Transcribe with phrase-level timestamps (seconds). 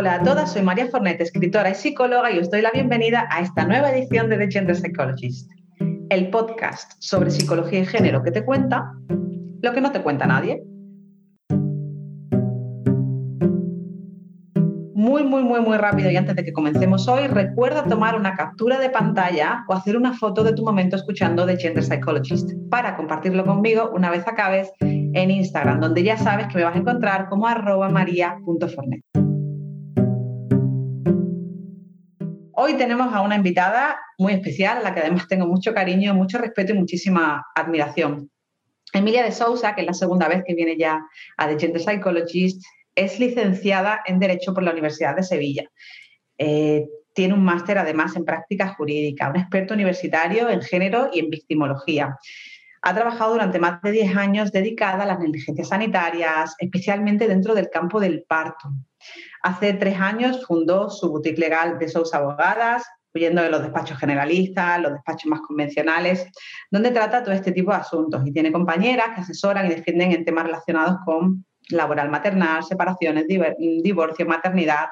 [0.00, 3.42] Hola a todas, soy María Fornet, escritora y psicóloga y os doy la bienvenida a
[3.42, 5.50] esta nueva edición de The Gender Psychologist,
[6.08, 8.94] el podcast sobre psicología y género que te cuenta
[9.60, 10.62] lo que no te cuenta nadie.
[14.94, 18.78] Muy, muy, muy, muy rápido y antes de que comencemos hoy, recuerda tomar una captura
[18.78, 23.44] de pantalla o hacer una foto de tu momento escuchando The Gender Psychologist para compartirlo
[23.44, 27.46] conmigo una vez acabes en Instagram, donde ya sabes que me vas a encontrar como
[27.46, 29.02] arroba maria.fornet.
[32.62, 36.36] Hoy tenemos a una invitada muy especial, a la que además tengo mucho cariño, mucho
[36.36, 38.30] respeto y muchísima admiración.
[38.92, 41.00] Emilia de Sousa, que es la segunda vez que viene ya
[41.38, 42.62] a The Gender Psychologist,
[42.94, 45.70] es licenciada en Derecho por la Universidad de Sevilla.
[46.36, 46.84] Eh,
[47.14, 52.18] tiene un máster además en práctica jurídica, un experto universitario en género y en victimología.
[52.82, 57.70] Ha trabajado durante más de 10 años dedicada a las negligencias sanitarias, especialmente dentro del
[57.70, 58.68] campo del parto.
[59.42, 62.84] Hace tres años fundó su boutique legal de Sousa Abogadas,
[63.14, 66.26] huyendo de los despachos generalistas, los despachos más convencionales,
[66.70, 70.24] donde trata todo este tipo de asuntos y tiene compañeras que asesoran y defienden en
[70.24, 74.88] temas relacionados con laboral maternal, separaciones, divorcio, maternidad.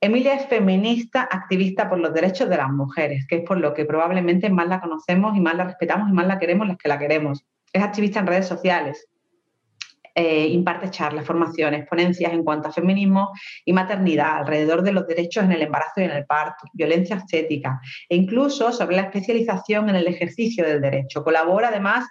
[0.00, 3.86] Emilia es feminista, activista por los derechos de las mujeres, que es por lo que
[3.86, 6.98] probablemente más la conocemos y más la respetamos y más la queremos las que la
[6.98, 7.44] queremos.
[7.72, 9.08] Es activista en redes sociales,
[10.18, 13.32] eh, imparte charlas, formaciones, ponencias en cuanto a feminismo
[13.66, 17.78] y maternidad, alrededor de los derechos en el embarazo y en el parto, violencia estética
[18.08, 21.22] e incluso sobre la especialización en el ejercicio del derecho.
[21.22, 22.06] Colabora además,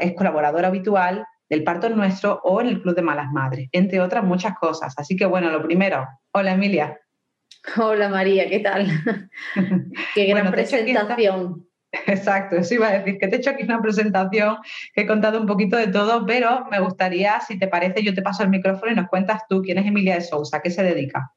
[0.00, 4.24] es colaboradora habitual del parto nuestro o en el Club de Malas Madres, entre otras
[4.24, 4.94] muchas cosas.
[4.96, 6.98] Así que bueno, lo primero, hola Emilia.
[7.76, 8.88] Hola María, ¿qué tal?
[10.16, 11.67] Qué gran presentación.
[12.06, 14.58] Exacto, eso iba a decir, que te he hecho aquí una presentación
[14.94, 18.22] que he contado un poquito de todo, pero me gustaría, si te parece, yo te
[18.22, 21.32] paso el micrófono y nos cuentas tú quién es Emilia de Sousa, qué se dedica.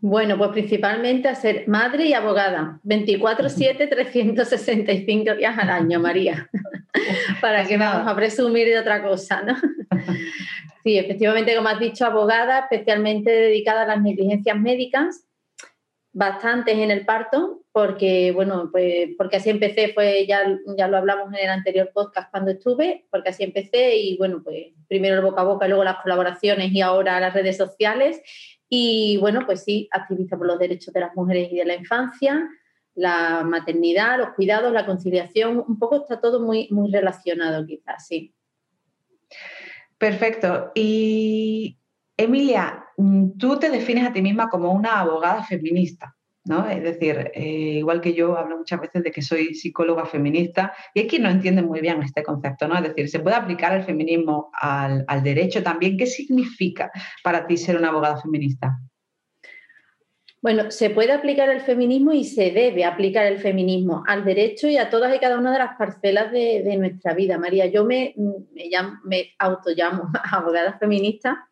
[0.00, 6.48] Bueno, pues principalmente a ser madre y abogada, 24/7, 365 días al año, María,
[7.40, 9.54] para que vamos a presumir de otra cosa, ¿no?
[10.84, 15.24] Sí, efectivamente, como has dicho, abogada, especialmente dedicada a las negligencias médicas,
[16.14, 21.28] bastantes en el parto, porque, bueno, pues porque así empecé, fue, ya, ya lo hablamos
[21.34, 25.42] en el anterior podcast cuando estuve, porque así empecé y, bueno, pues primero el boca
[25.42, 28.22] a boca, luego las colaboraciones y ahora las redes sociales.
[28.68, 32.48] Y, bueno, pues sí, activista por los derechos de las mujeres y de la infancia,
[32.94, 38.32] la maternidad, los cuidados, la conciliación, un poco está todo muy, muy relacionado quizás, sí.
[39.98, 40.70] Perfecto.
[40.76, 41.76] Y
[42.16, 46.14] Emilia, mm, tú te defines a ti misma como una abogada feminista,
[46.44, 46.68] ¿no?
[46.68, 51.00] Es decir, eh, igual que yo hablo muchas veces de que soy psicóloga feminista, y
[51.00, 52.76] es que no entiende muy bien este concepto, ¿no?
[52.76, 55.96] Es decir, ¿se puede aplicar el feminismo al, derecho también?
[55.96, 56.90] ¿Qué significa
[57.24, 58.78] para ti ser una abogada feminista?
[60.40, 64.76] Bueno, se puede aplicar el feminismo y se debe aplicar el feminismo al derecho y
[64.76, 67.38] a todas y cada una de las parcelas de, nuestra vida.
[67.38, 68.14] María, yo me,
[68.52, 69.30] me, llamo, me
[70.30, 71.48] abogada feminista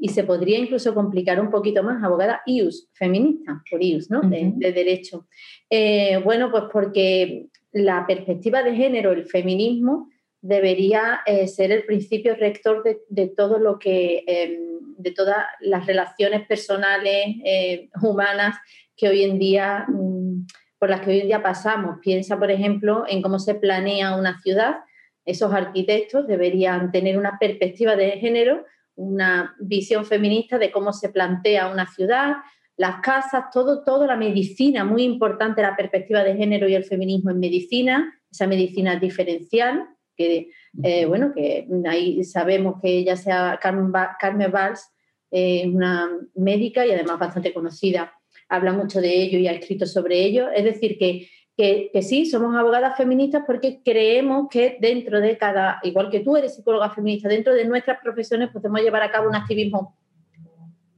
[0.00, 4.20] y se podría incluso complicar un poquito más, abogada IUS, feminista, por IUS, ¿no?
[4.20, 5.26] De, derecho.
[5.70, 10.08] Eh, bueno, pues porque la perspectiva de género, el feminismo,
[10.40, 16.46] debería eh, ser el principio rector de, todo lo que, em, de todas las relaciones
[16.46, 18.56] personales, eh, humanas
[18.94, 20.46] que hoy en día, mm,
[20.78, 21.98] por las que hoy en día pasamos.
[22.02, 24.80] Piensa, por ejemplo, en cómo se planea una ciudad.
[25.24, 28.66] Esos arquitectos deberían tener una perspectiva de género,
[28.96, 32.36] una visión feminista de cómo se plantea una ciudad,
[32.76, 37.30] las casas, todo, todo, la medicina, muy importante la perspectiva de género y el feminismo
[37.30, 40.50] en medicina, esa medicina diferencial que
[40.82, 44.90] eh, bueno, que ahí sabemos que ella sea Carmen, Carmen Valls,
[45.30, 48.12] eh, una médica y además bastante conocida,
[48.48, 50.50] habla mucho de ello y ha escrito sobre ello.
[50.50, 56.10] Es decir, que, que, sí, somos abogadas feministas porque creemos que dentro de cada, igual
[56.10, 59.96] que tú eres psicóloga feminista, dentro de nuestras profesiones podemos llevar a cabo un activismo,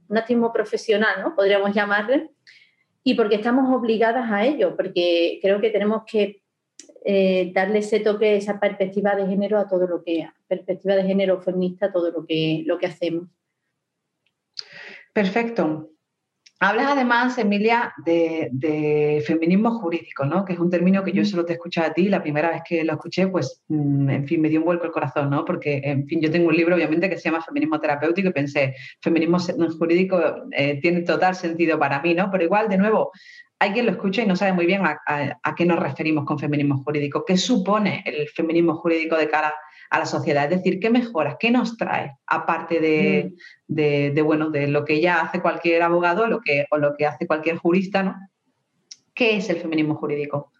[0.09, 1.35] un activismo profesional, ¿no?
[1.35, 2.31] Podríamos llamarle,
[3.03, 6.41] y porque estamos obligadas a ello, porque creo que tenemos que
[7.05, 11.39] eh, darle ese toque, esa perspectiva de género a todo lo que, perspectiva de género
[11.41, 13.29] feminista a todo lo que, lo que hacemos.
[15.13, 15.89] Perfecto.
[16.59, 20.43] Hablas además, Emilia, de, feminismo jurídico, ¿no?
[20.43, 22.09] Que es un término que yo solo te he escuchado a ti.
[22.09, 24.91] La primera vez que lo escuché, pues, mm, en fin, me dio un vuelco el
[24.91, 25.45] corazón, ¿no?
[25.45, 28.75] Porque, en fin, yo tengo un libro, obviamente, que se llama Feminismo Terapéutico y pensé,
[29.01, 29.37] feminismo
[29.77, 30.19] jurídico
[30.51, 32.31] eh, tiene total sentido para mí, ¿no?
[32.31, 33.11] Pero igual, de nuevo,
[33.59, 36.83] hay quien lo escucha y no sabe muy bien a, qué nos referimos con feminismo
[36.83, 39.53] jurídico, qué supone el feminismo jurídico de cara
[39.89, 43.33] a la sociedad, es decir, qué mejoras, qué nos trae, aparte de,
[43.67, 44.25] mm.
[44.25, 47.57] bueno, de lo que ya hace cualquier abogado lo que, o lo que hace cualquier
[47.57, 48.15] jurista, ¿no?
[49.13, 50.51] ¿Qué es el feminismo jurídico?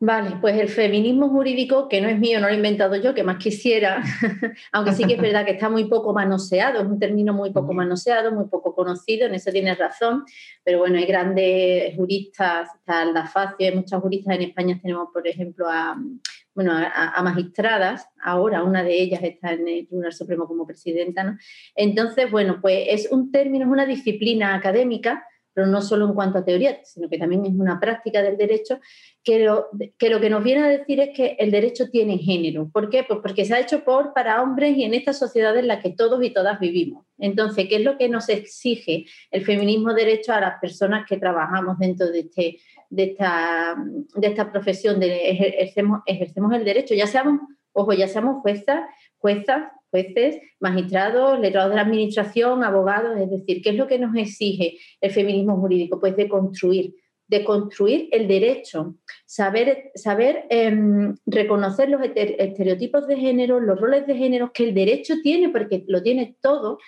[0.00, 3.24] Vale, pues el feminismo jurídico, que no es mío, no lo he inventado yo, que
[3.24, 4.00] más quisiera,
[4.72, 7.74] aunque sí que es verdad que está muy poco manoseado, es un término muy poco
[7.74, 10.22] manoseado, muy poco conocido, en eso tienes razón,
[10.62, 15.66] pero bueno, hay grandes juristas, está Aldafacio, hay muchas juristas en España, tenemos por ejemplo
[15.68, 15.96] a,
[16.54, 21.38] bueno, a, magistradas, ahora una de ellas está en el Tribunal Supremo como presidenta, ¿no?
[21.76, 25.24] Entonces, bueno, pues es un término, es una disciplina académica
[25.58, 28.78] pero no solo en cuanto a teoría, sino que también es una práctica del derecho,
[29.24, 29.66] que lo,
[29.98, 32.70] que lo que nos viene a decir es que el derecho tiene género.
[32.72, 33.02] ¿Por qué?
[33.02, 35.90] Pues porque se ha hecho por para hombres y en esta sociedad en la que
[35.90, 37.04] todos y todas vivimos.
[37.18, 41.76] Entonces, ¿qué es lo que nos exige el feminismo derecho a las personas que trabajamos
[41.80, 42.58] dentro de, este,
[42.88, 43.74] de, esta,
[44.14, 47.40] de esta profesión, de ejercemos, ejercemos el derecho, ya seamos,
[47.72, 48.82] ojo, ya seamos juezas,
[49.18, 54.14] juezas, jueces, magistrados, letrados de la administración, abogados, es decir, ¿qué es lo que nos
[54.16, 55.98] exige el feminismo jurídico?
[56.00, 56.94] Pues de construir,
[57.26, 58.96] de construir el derecho,
[59.26, 65.14] saber, saber em, reconocer los estereotipos de género, los roles de género que el derecho
[65.22, 66.78] tiene, porque lo tiene todo,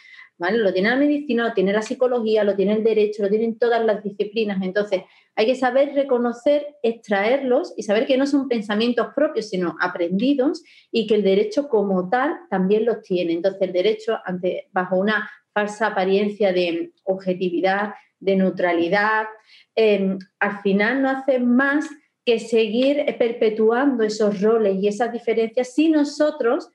[0.48, 3.84] lo tiene la medicina, lo tiene la psicología, lo tiene el derecho, lo tienen todas
[3.84, 4.62] las disciplinas.
[4.62, 5.02] Entonces,
[5.37, 11.06] hay que saber reconocer, extraerlos y saber que no son pensamientos propios, sino aprendidos y
[11.06, 13.34] que el derecho como tal también los tiene.
[13.34, 14.19] Entonces, el derecho,
[14.72, 19.26] bajo una falsa apariencia de objetividad, de neutralidad,
[19.75, 21.88] em, al final no hace más
[22.25, 26.70] que seguir perpetuando esos roles y esas diferencias si nosotros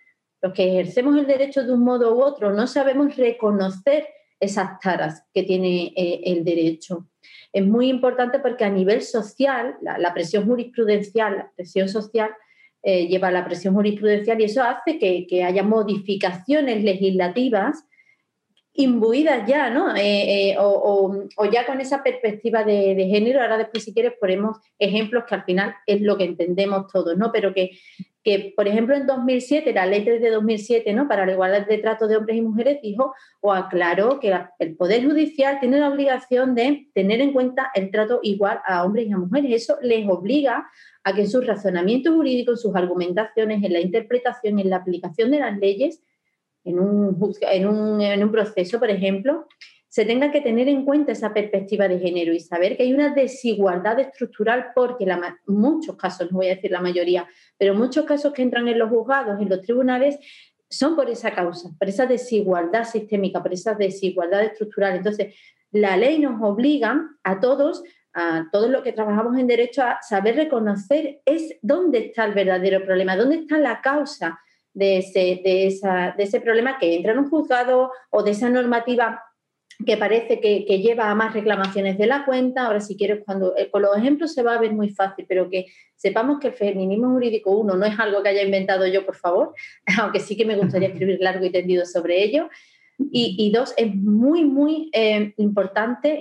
[0.45, 4.05] los que ejercemos el derecho de un modo u otro no sabemos reconocer
[4.39, 7.07] esas taras que tiene eh, el derecho.
[7.51, 12.29] Es muy importante porque a nivel social, la, presión jurisprudencial, la presión social
[12.83, 17.83] eh, lleva a la presión jurisprudencial y eso hace que, haya modificaciones legislativas
[18.73, 19.95] imbuidas ya, ¿no?
[19.95, 23.41] Eh, o, ya con esa perspectiva de, de, género.
[23.41, 27.31] Ahora después, si quieres, ponemos ejemplos que al final es lo que entendemos todos, ¿no?
[27.31, 27.71] Pero que
[28.25, 31.07] que, por ejemplo, en 2007, la ley 3 de 2007, ¿no?
[31.07, 35.05] para la igualdad de trato de hombres y mujeres, dijo o aclaró que el Poder
[35.05, 39.19] Judicial tiene la obligación de tener en cuenta el trato igual a hombres y a
[39.19, 39.51] mujeres.
[39.61, 40.67] Eso les obliga
[41.03, 45.29] a que en sus razonamientos jurídicos, en sus argumentaciones, en la interpretación, en la aplicación
[45.29, 46.01] de las leyes,
[46.63, 49.45] en un, en un, en un proceso, por ejemplo,
[49.95, 53.13] se tenga que tener en cuenta esa perspectiva de género y saber que hay una
[53.13, 55.07] desigualdad estructural porque
[55.47, 57.25] muchos casos, no voy a decir la mayoría,
[57.57, 60.19] pero muchos casos que entran en los juzgados, en los tribunales,
[60.69, 64.97] son por esa causa, por esa desigualdad sistémica, por esa desigualdad estructural.
[64.97, 65.33] Entonces,
[65.71, 67.81] la ley nos obliga a todos,
[68.13, 72.83] a todos los que trabajamos en derecho, a saber reconocer es dónde está el verdadero
[72.83, 74.41] problema, dónde está la causa
[74.73, 78.49] de ese, de, esa, de ese problema que entra en un juzgado o de esa
[78.49, 79.21] normativa
[79.83, 82.65] que parece que, lleva a más reclamaciones de la cuenta.
[82.65, 85.49] Ahora, si quieres, cuando eh, con los ejemplos se va a ver muy fácil, pero
[85.49, 89.15] que sepamos que el feminismo jurídico, uno, no es algo que haya inventado yo, por
[89.15, 89.53] favor,
[90.01, 92.49] aunque sí que me gustaría escribir largo y tendido sobre ello.
[92.97, 96.17] Y, dos, es muy, muy eh, importante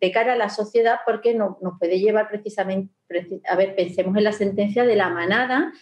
[0.00, 2.92] de cara a la sociedad porque nos puede llevar precisamente,
[3.48, 5.72] a ver, pensemos en la sentencia de la manada,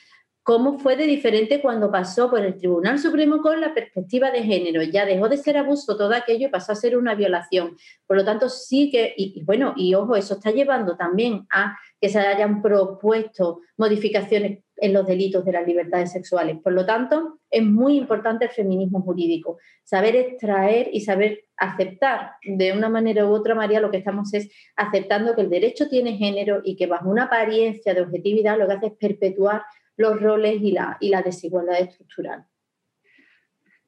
[0.47, 4.81] cómo fue de diferente cuando pasó por el Tribunal Supremo con la perspectiva de género.
[4.85, 7.77] Ya dejó de ser abuso todo aquello y pasó a ser una violación.
[8.07, 12.09] Por lo tanto, sí que, y, bueno, y ojo, eso está llevando también a que
[12.09, 16.59] se hayan propuesto modificaciones en los delitos de las libertades sexuales.
[16.63, 22.73] Por lo tanto, es muy importante el feminismo jurídico, saber extraer y saber aceptar de
[22.73, 26.61] una manera u otra, María, lo que estamos es aceptando que el derecho tiene género
[26.63, 29.63] y que bajo una apariencia de objetividad lo que hace es perpetuar
[29.97, 32.47] los roles y la, y la desigualdad estructural.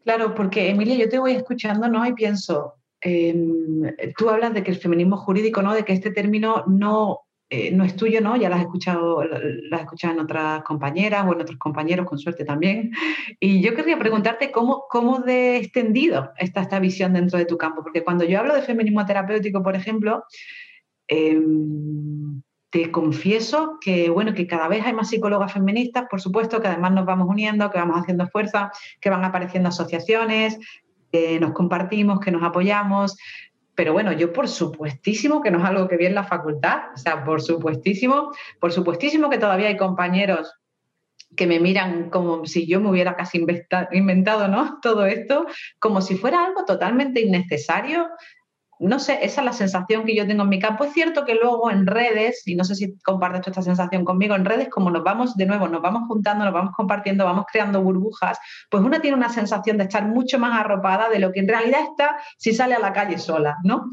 [0.04, 2.06] Claro, porque Emilia, yo te voy escuchando ¿no?
[2.06, 3.82] y pienso, em,
[4.16, 5.74] tú hablas de que el feminismo jurídico, ¿no?
[5.74, 8.34] de que este término no, eh, no es tuyo, ¿no?
[8.36, 12.44] ya lo has escuchado, lo has en otras compañeras o en otros compañeros, con suerte
[12.44, 12.92] también.
[13.38, 17.82] Y yo querría preguntarte cómo, cómo de extendido está esta visión dentro de tu campo,
[17.82, 20.24] porque cuando yo hablo de feminismo terapéutico, por ejemplo,
[21.08, 21.38] eh,
[22.70, 26.92] te confieso que, bueno, que cada vez hay más psicólogas feministas, por supuesto, que además
[26.92, 28.70] nos vamos uniendo, que vamos haciendo fuerza,
[29.00, 30.58] que van apareciendo asociaciones,
[31.10, 33.16] que nos compartimos, que nos apoyamos.
[33.75, 36.98] Pero bueno, yo por supuestísimo que no es algo que vi en la facultad, o
[36.98, 40.52] sea, por supuestísimo, por supuestísimo que todavía hay compañeros
[41.37, 43.38] que me miran como si yo me hubiera casi
[43.92, 44.78] inventado ¿no?
[44.82, 45.46] todo esto,
[45.78, 48.08] como si fuera algo totalmente innecesario
[48.80, 50.85] no sé, esa es la sensación que yo tengo en mi campo.
[50.85, 54.44] Es cierto que luego en redes, y no sé si compartes esta sensación conmigo, en
[54.44, 58.38] redes como nos vamos de nuevo, nos vamos juntando, nos vamos compartiendo, vamos creando burbujas,
[58.70, 61.80] pues una tiene una sensación de estar mucho más arropada de lo que en realidad
[61.90, 63.90] está si sale a la calle sola, ¿no?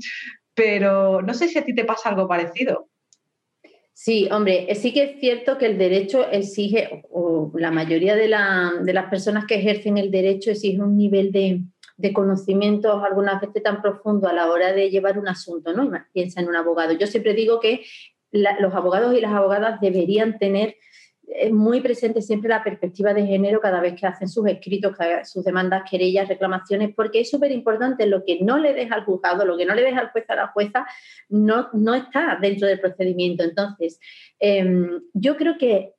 [0.54, 2.90] Pero no sé si a ti te pasa algo parecido.
[3.98, 8.94] Sí, hombre, sí que es cierto que el derecho exige, o la mayoría de, de
[8.94, 11.62] las personas que ejercen el derecho exige un nivel de,
[11.98, 15.90] de conocimientos algunas veces tan profundo a la hora de llevar un asunto, ¿no?
[16.12, 16.94] Piensa en un abogado.
[16.94, 17.86] Yo siempre digo que
[18.32, 20.76] los abogados y las abogadas deberían tener
[21.28, 25.44] eh, muy presente siempre la perspectiva de género cada vez que hacen sus escritos, sus
[25.44, 29.58] demandas, querellas, reclamaciones, porque es súper importante lo que no le deja al juzgado, lo
[29.58, 30.86] que no le deja al juez a la jueza,
[31.30, 33.44] no, no está dentro del procedimiento.
[33.44, 34.00] Entonces,
[34.40, 35.94] em, yo creo que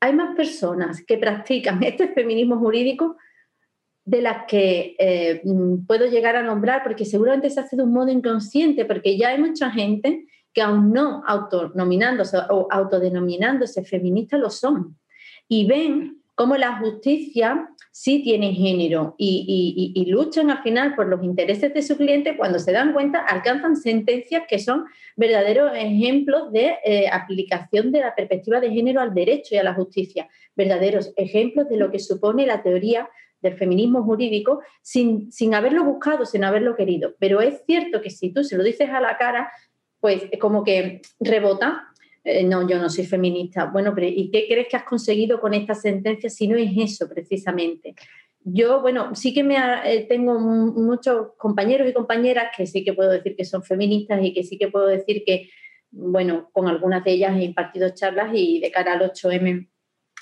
[0.00, 3.16] hay más personas que practican este feminismo jurídico
[4.04, 7.92] de las que eh, mm, puedo llegar a nombrar, porque seguramente se hace de un
[7.92, 14.50] modo inconsciente, porque ya hay mucha gente que aún no autonominándose o autodenominándose feministas lo
[14.50, 14.96] son.
[15.48, 21.72] Y ven cómo la justicia sí tiene género y, luchan al final por los intereses
[21.72, 24.84] de su cliente, cuando se dan cuenta alcanzan sentencias que son
[25.16, 29.74] verdaderos ejemplos de eh, aplicación de la perspectiva de género al derecho y a la
[29.74, 33.08] justicia, verdaderos ejemplos de lo que supone la teoría
[33.44, 37.14] del feminismo jurídico sin, sin haberlo buscado, sin haberlo querido.
[37.20, 39.52] Pero es cierto que si tú se lo dices a la cara,
[40.00, 41.88] pues como que rebota.
[42.24, 43.66] Eh, no, yo no soy feminista.
[43.66, 47.06] Bueno, pero ¿y qué crees que has conseguido con esta sentencia si no es eso
[47.08, 47.94] precisamente?
[48.40, 53.10] Yo, bueno, sí que me eh, tengo muchos compañeros y compañeras que sí que puedo
[53.10, 55.50] decir que son feministas y que sí que puedo decir que,
[55.90, 59.68] bueno, con algunas de ellas he impartido charlas y de cara al 8M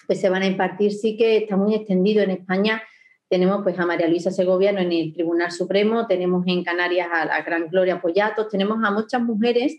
[0.07, 2.83] pues se van a impartir, sí que está muy extendido en España
[3.33, 7.41] tenemos pues a María Luisa Segoviano en el Tribunal Supremo, tenemos en Canarias a la
[7.41, 9.75] gran Gloria Pollatos, tenemos a muchas mujeres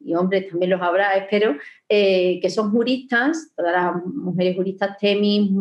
[0.00, 1.54] y hombres también los habrá, espero,
[1.88, 5.56] eh, que son juristas, todas las mujeres juristas TEMI,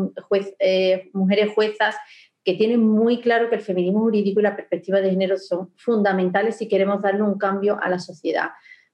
[0.57, 1.95] eh, mujeres juezas,
[2.43, 6.57] que tienen muy claro que el feminismo jurídico y la perspectiva de género son fundamentales
[6.57, 8.49] si queremos darle un cambio a la sociedad.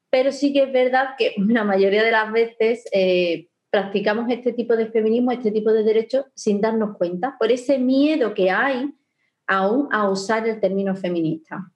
[0.09, 4.75] Pero sí que es verdad que la mayoría de las veces eh, practicamos este tipo
[4.75, 8.93] de feminismo, este tipo de derechos sin darnos cuenta, por ese miedo que hay
[9.47, 11.71] aún a usar el término feminista.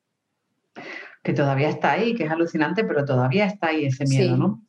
[1.23, 4.61] Que todavía está ahí, que es alucinante, pero todavía está ahí ese miedo, ¿no?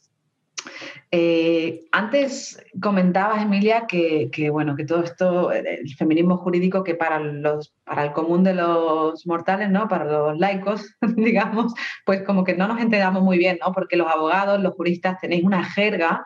[1.12, 7.74] Eh, antes comentabas, Emilia, que, bueno, que todo esto, el feminismo jurídico, que para, los,
[7.84, 9.88] para el común de los mortales, ¿no?
[9.88, 13.72] Para los laicos, digamos, pues como que no nos enteramos muy bien, ¿no?
[13.72, 16.24] Porque los abogados, los juristas, tenéis una jerga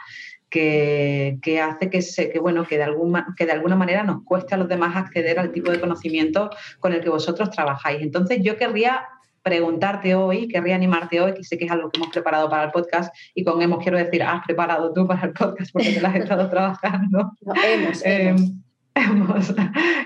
[0.51, 4.55] que, hace que, se, que, bueno, que, de alguna, que de alguna manera nos cueste
[4.55, 8.03] a los demás acceder al tipo de conocimiento con el que vosotros trabajáis.
[8.03, 9.07] Entonces, yo querría
[9.43, 12.71] preguntarte hoy, querría animarte hoy, que sé que es algo que hemos preparado para el
[12.73, 16.09] podcast y con hemos quiero decir, has preparado tú para el podcast porque te lo
[16.09, 17.33] has estado trabajando.
[17.65, 18.35] hemos, eh,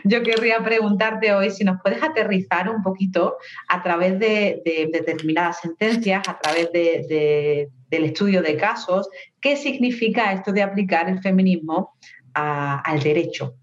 [0.04, 3.36] Yo querría preguntarte hoy si nos puedes aterrizar un poquito
[3.68, 9.08] a través de, determinadas sentencias, a través del estudio de casos,
[9.44, 11.96] qué significa esto de aplicar el feminismo
[12.32, 13.54] al derecho.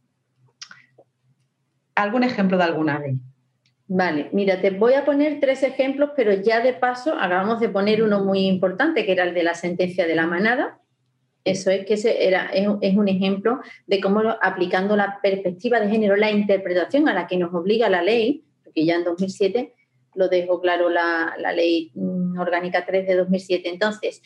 [1.95, 3.17] ¿Algún ejemplo de alguna ley?
[3.87, 8.03] Vale, mira, te voy a poner tres ejemplos, pero ya de paso acabamos de poner
[8.03, 10.79] uno muy importante, que era el de la sentencia de la manada,
[11.43, 16.29] eso es que ese es, un ejemplo de cómo aplicando la perspectiva de género, la
[16.29, 19.73] interpretación a la que nos obliga la ley, porque ya en 2007
[20.13, 23.69] lo dejó claro la, ley mm, orgánica 3 de 2007.
[23.69, 24.21] Entonces,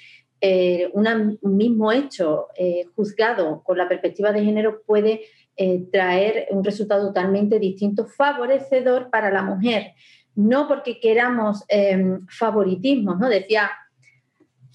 [0.48, 5.22] eh, un mismo hecho eh, juzgado con la perspectiva de género puede
[5.58, 9.94] eh, traer un resultado totalmente distinto, favorecedor para la mujer.
[10.36, 13.28] No porque queramos em, favoritismos, ¿no?
[13.28, 13.72] Decía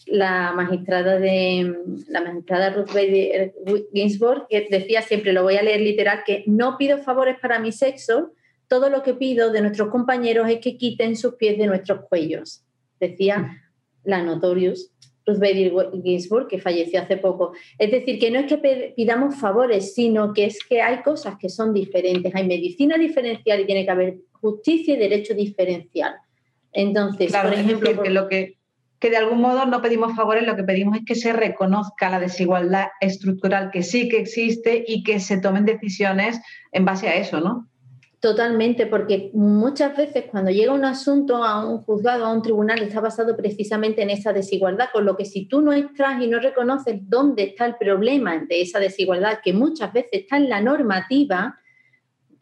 [0.06, 1.72] la magistrada de
[2.08, 3.54] la magistrada Ruth Bader
[3.92, 7.70] Ginsburg, que decía siempre, lo voy a leer literal, que no pido favores para mi
[7.70, 8.32] sexo,
[8.66, 12.64] todo lo que pido de nuestros compañeros es que quiten sus pies de nuestros cuellos,
[12.98, 13.56] decía
[14.02, 14.90] la Notorious
[15.30, 15.72] Ruth Bader
[16.02, 17.52] Ginsburg, que falleció hace poco.
[17.78, 21.48] Es decir, que no es que pidamos favores, sino que es que hay cosas que
[21.48, 22.34] son diferentes.
[22.34, 26.14] Hay medicina diferencial y tiene que haber justicia y derecho diferencial.
[26.72, 28.60] Entonces, por ejemplo, que lo que
[29.00, 32.20] que de algún modo no pedimos favores, lo que pedimos es que se reconozca la
[32.20, 36.38] desigualdad estructural que sí que existe y que se tomen decisiones
[36.70, 37.69] en base a eso, ¿no?
[38.20, 43.00] Totalmente, porque muchas veces cuando llega un asunto a un juzgado, a un tribunal, está
[43.00, 47.00] basado precisamente en esa desigualdad, con lo que si tú no estás y no reconoces
[47.08, 51.58] dónde está el problema de esa desigualdad, que muchas veces está en la normativa,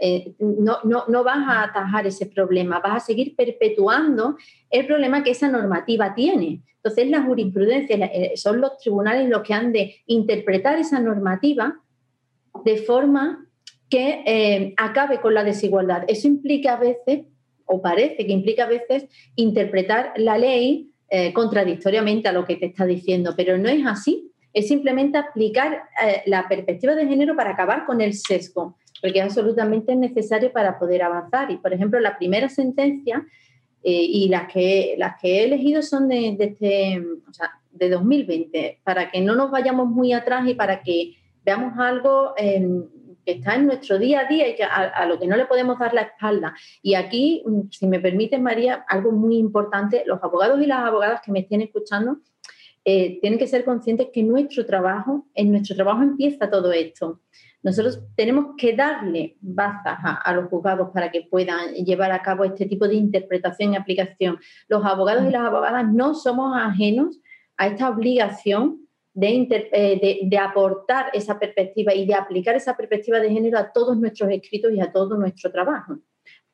[0.01, 4.37] eh, no, no, vas a atajar ese problema, vas a seguir perpetuando
[4.71, 6.61] el problema que esa normativa tiene.
[6.75, 11.81] Entonces, la jurisprudencia eh, son los tribunales los que han de interpretar esa normativa
[12.65, 13.48] de forma
[13.89, 16.05] que eh, acabe con la desigualdad.
[16.09, 17.23] Eso implica a veces,
[17.65, 20.93] o parece que implica a veces, interpretar la ley
[21.33, 24.31] contradictoriamente a lo que te está diciendo, pero no es así.
[24.53, 25.85] Es simplemente aplicar
[26.27, 31.03] la perspectiva de género para acabar con el sesgo porque es absolutamente necesario para poder
[31.03, 31.51] avanzar.
[31.51, 33.25] Y, por ejemplo, la primera sentencia
[33.83, 37.91] eh, y las que, las que he elegido son de, de, este, o sea, de
[37.91, 41.15] 2020, para que no nos vayamos muy atrás y para que
[41.45, 42.85] veamos algo em,
[43.29, 45.79] que está en nuestro día a día y que a, lo que no le podemos
[45.79, 46.55] dar la espalda.
[46.81, 51.21] Y aquí, mm, si me permite, María, algo muy importante, los abogados y las abogadas
[51.23, 52.21] que me estén escuchando
[52.87, 57.21] eh, tienen que ser conscientes que nuestro trabajo, en nuestro trabajo empieza todo esto.
[57.63, 62.65] Nosotros tenemos que darle bazas a, los juzgados para que puedan llevar a cabo este
[62.65, 64.39] tipo de interpretación y aplicación.
[64.69, 67.21] Los abogados y las abogadas no somos ajenos
[67.59, 68.88] a esta obligación
[69.21, 74.31] eh, de, aportar esa perspectiva y de aplicar esa perspectiva de género a todos nuestros
[74.31, 75.99] escritos y a todo nuestro trabajo.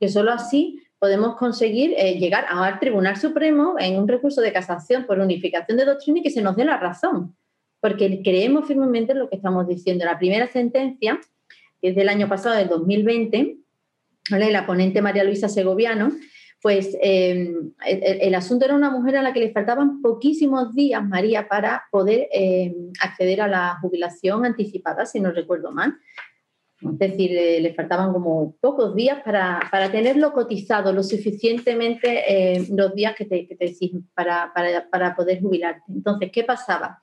[0.01, 5.05] Que solo así podemos conseguir eh, llegar al Tribunal Supremo en un recurso de casación
[5.05, 7.37] por unificación de doctrina y que se nos dé la razón
[7.85, 10.07] porque creemos firmemente en lo que estamos diciendo.
[10.07, 11.21] La primera sentencia,
[11.83, 13.59] que es del año pasado, del 2020,
[14.31, 16.11] la ponente María Luisa Segoviano,
[16.65, 21.47] pues em, el, asunto era una mujer a la que le faltaban poquísimos días, María,
[21.47, 25.95] para poder em, acceder a la jubilación anticipada, si no recuerdo mal.
[26.81, 29.61] Es decir, le faltaban como pocos días para,
[29.93, 34.51] tenerlo cotizado lo suficientemente eh, los días que te, que te exigen para,
[34.91, 35.83] para, poder jubilarte.
[35.89, 36.99] Entonces, ¿qué pasaba?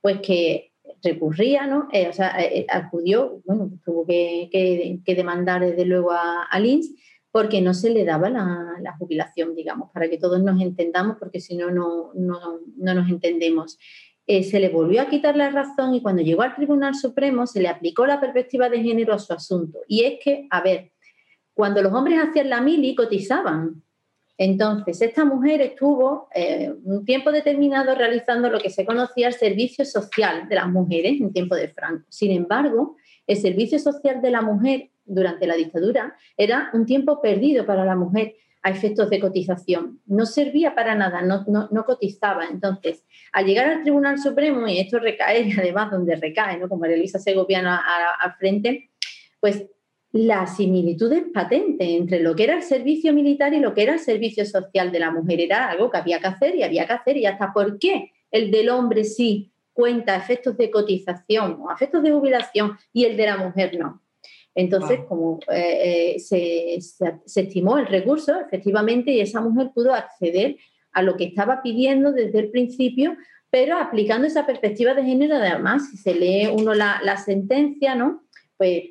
[0.00, 0.72] pues que
[1.02, 1.88] recurría, ¿no?
[1.92, 6.94] Eh, o sea, eh, eh, acudió, bueno, tuvo que, demandar desde luego a, a Lins
[7.30, 11.56] porque no se le daba la, jubilación, digamos, para que todos nos entendamos, porque si
[11.56, 12.60] no, no, no,
[12.94, 13.78] nos entendemos.
[14.26, 17.68] se le volvió a quitar la razón y cuando llegó al Tribunal Supremo se le
[17.68, 19.80] aplicó la perspectiva de género a su asunto.
[19.86, 20.92] Y es que, a ver,
[21.54, 23.82] cuando los hombres hacían la mili cotizaban,
[24.40, 29.84] entonces, esta mujer estuvo eh, un tiempo determinado realizando lo que se conocía el servicio
[29.84, 32.06] social de las mujeres en tiempo de Franco.
[32.08, 32.94] Sin embargo,
[33.26, 37.96] el servicio social de la mujer durante la dictadura era un tiempo perdido para la
[37.96, 40.00] mujer a efectos de cotización.
[40.06, 42.46] No servía para nada, no, cotizaba.
[42.46, 46.68] Entonces, al llegar al Tribunal Supremo, y esto recae además donde recae, ¿no?
[46.68, 47.82] como Elisa Segoviana
[48.20, 48.90] al frente,
[49.40, 49.66] pues
[50.10, 53.92] la similitud es patente entre lo que era el servicio militar y lo que era
[53.92, 55.40] el servicio social de la mujer.
[55.40, 58.50] Era algo que había que hacer y había que hacer y hasta por qué el
[58.50, 63.36] del hombre sí cuenta efectos de cotización o efectos de jubilación y el de la
[63.36, 64.02] mujer no.
[64.58, 70.56] Entonces, como eh, eh, se, se, estimó el recurso, efectivamente, y esa mujer pudo acceder
[70.90, 73.16] a lo que estaba pidiendo desde el principio,
[73.50, 78.24] pero aplicando esa perspectiva de género, además, si se lee uno la, la sentencia, ¿no?
[78.56, 78.82] Pues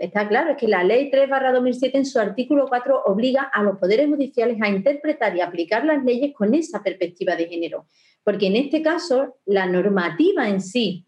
[0.00, 4.08] está claro, es que la ley 3-2007 en su artículo 4 obliga a los poderes
[4.08, 7.86] judiciales a interpretar y aplicar las leyes con esa perspectiva de género.
[8.24, 11.06] Porque en este caso, la normativa en sí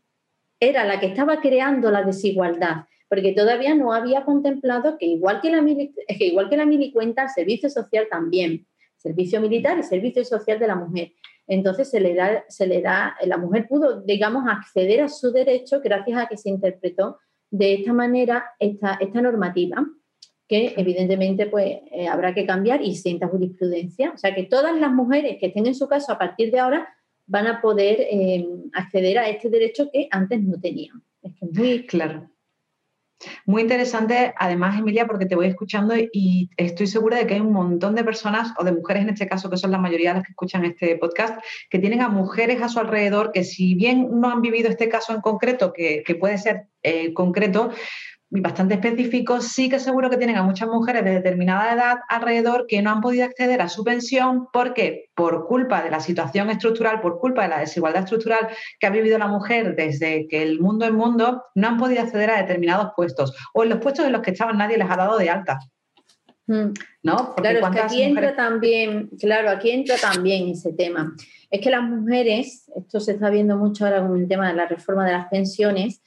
[0.60, 5.50] era la que estaba creando la desigualdad, porque todavía no había contemplado que igual que
[5.50, 8.66] la, que igual que la milicuenta, el servicio social también,
[8.96, 11.12] servicio militar y servicio social de la mujer.
[11.46, 15.80] Entonces se le da, se le da, la mujer pudo, digamos, acceder a su derecho
[15.82, 17.18] gracias a que se interpretó
[17.50, 19.86] de esta manera esta, esta normativa
[20.48, 24.12] que evidentemente pues eh, habrá que cambiar y sienta jurisprudencia.
[24.14, 26.88] O sea que todas las mujeres que estén en su caso a partir de ahora
[27.26, 31.02] van a poder eh, acceder a este derecho que antes no tenían.
[31.22, 32.30] Es que muy claro.
[33.46, 37.52] Muy interesante, además, Emilia, porque te voy escuchando y estoy segura de que hay un
[37.52, 40.24] montón de personas, o de mujeres en este caso, que son la mayoría de las
[40.24, 41.38] que escuchan este podcast,
[41.70, 45.14] que tienen a mujeres a su alrededor que si bien no han vivido este caso
[45.14, 47.70] en concreto, que, puede ser eh, concreto,
[48.28, 52.82] bastante específico, sí que seguro que tienen a muchas mujeres de determinada edad alrededor que
[52.82, 57.20] no han podido acceder a su pensión porque por culpa de la situación estructural, por
[57.20, 58.48] culpa de la desigualdad estructural
[58.80, 62.30] que ha vivido la mujer desde que el mundo es mundo, no han podido acceder
[62.30, 65.18] a determinados puestos o en los puestos en los que estaban nadie les ha dado
[65.18, 65.60] de alta.
[66.48, 66.72] Mm.
[67.02, 67.34] ¿No?
[67.34, 71.14] claro, es que aquí entra también, claro, aquí entra también ese tema.
[71.50, 74.66] Es que las mujeres, esto se está viendo mucho ahora con el tema de la
[74.66, 76.02] reforma de las pensiones,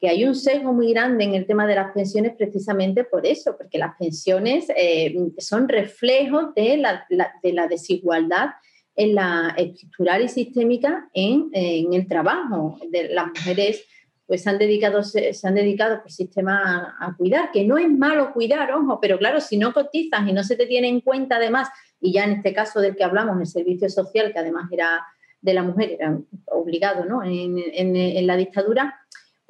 [0.00, 3.54] que hay un sesgo muy grande en el tema de las pensiones precisamente por eso,
[3.56, 7.04] porque las pensiones eh, son reflejos de la,
[7.42, 8.48] de la, desigualdad
[8.96, 12.78] en la estructural y sistémica en, el trabajo.
[12.90, 13.84] De las mujeres
[14.26, 18.32] pues se han dedicado, se, han dedicado por sistema a, cuidar, que no es malo
[18.32, 21.68] cuidar, ojo, pero claro, si no cotizas y no se te tiene en cuenta además,
[22.00, 25.04] y ya en este caso del que hablamos, el servicio social, que además era
[25.42, 27.22] de la mujer, era obligado ¿no?
[27.24, 28.99] en, en la dictadura,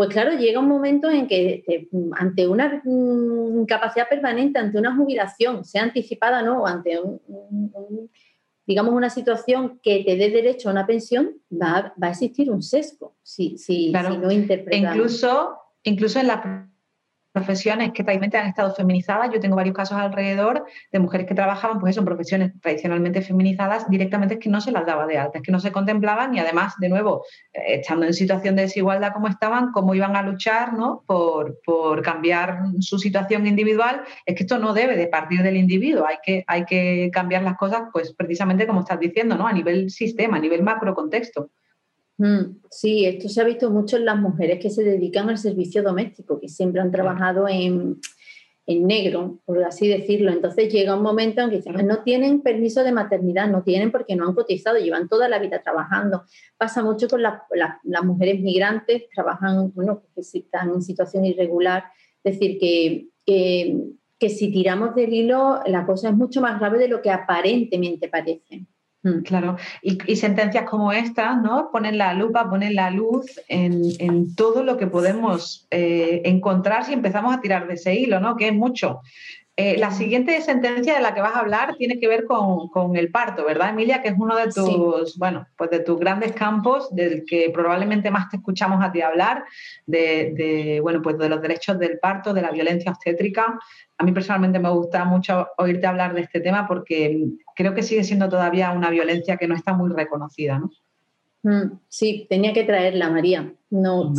[0.00, 1.62] pues claro, llega un momento en que
[2.16, 6.98] ante una mm, incapacidad permanente, ante una jubilación, sea anticipada no, o ante
[8.66, 13.14] digamos una situación que te dé derecho a una pensión, va, a existir un sesgo
[13.22, 14.96] si, si, no interpretamos.
[14.96, 16.70] Incluso, incluso en la
[17.32, 19.30] profesiones que tradicionalmente han estado feminizadas.
[19.32, 23.88] Yo tengo varios casos alrededor de mujeres que trabajaban, pues eso, en profesiones tradicionalmente feminizadas,
[23.88, 26.40] directamente es que no se las daba de alta, es que no se contemplaban y
[26.40, 30.72] además, de nuevo, eh, estando en situación de desigualdad como estaban, cómo iban a luchar
[30.74, 31.04] ¿no?
[31.06, 34.02] por, por, cambiar su situación individual.
[34.26, 37.56] Es que esto no debe de partir del individuo, hay que, hay que cambiar las
[37.56, 39.46] cosas, pues precisamente como estás diciendo, ¿no?
[39.46, 41.50] a nivel sistema, a nivel macro contexto.
[42.20, 45.82] Mm, sí, esto se ha visto mucho en las mujeres que se dedican al servicio
[45.82, 47.98] doméstico, que siempre han trabajado en,
[48.66, 50.30] negro, por así decirlo.
[50.30, 54.28] Entonces llega un momento en que no tienen permiso de maternidad, no tienen porque no
[54.28, 56.24] han cotizado, llevan toda la vida trabajando.
[56.58, 61.84] Pasa mucho con las mujeres migrantes, trabajan, bueno, que están en situación irregular.
[62.22, 66.88] Es decir, que, que si tiramos del hilo, la cosa es mucho más grave de
[66.88, 68.66] lo que aparentemente parece.
[69.02, 71.70] Mm, claro, y, sentencias como estas, ¿no?
[71.72, 77.34] Ponen la lupa, ponen la luz en, todo lo que podemos eh, encontrar si empezamos
[77.34, 78.36] a tirar de ese hilo, ¿no?
[78.36, 79.00] Que es mucho.
[79.62, 83.10] Eh, la siguiente sentencia de la que vas a hablar tiene que ver con, el
[83.10, 84.00] parto, ¿verdad, Emilia?
[84.00, 88.30] Que es uno de tus, bueno, pues de tus grandes campos, del que probablemente más
[88.30, 89.44] te escuchamos a ti hablar,
[89.84, 93.58] de, de, bueno, pues de los derechos del parto, de la violencia obstétrica.
[93.98, 97.22] A mí personalmente me gusta mucho oírte hablar de este tema porque
[97.54, 100.70] creo que sigue siendo todavía una violencia que no está muy reconocida, ¿no?
[101.42, 103.52] Mm, sí, tenía que traerla, María.
[103.70, 104.12] No,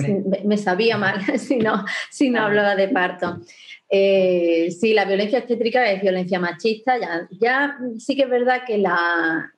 [0.45, 3.39] me sabía mal si no, si no hablaba de parto.
[3.93, 6.97] Eh, sí, la violencia obstétrica es violencia machista.
[6.97, 9.51] Ya, ya sí que es verdad que la,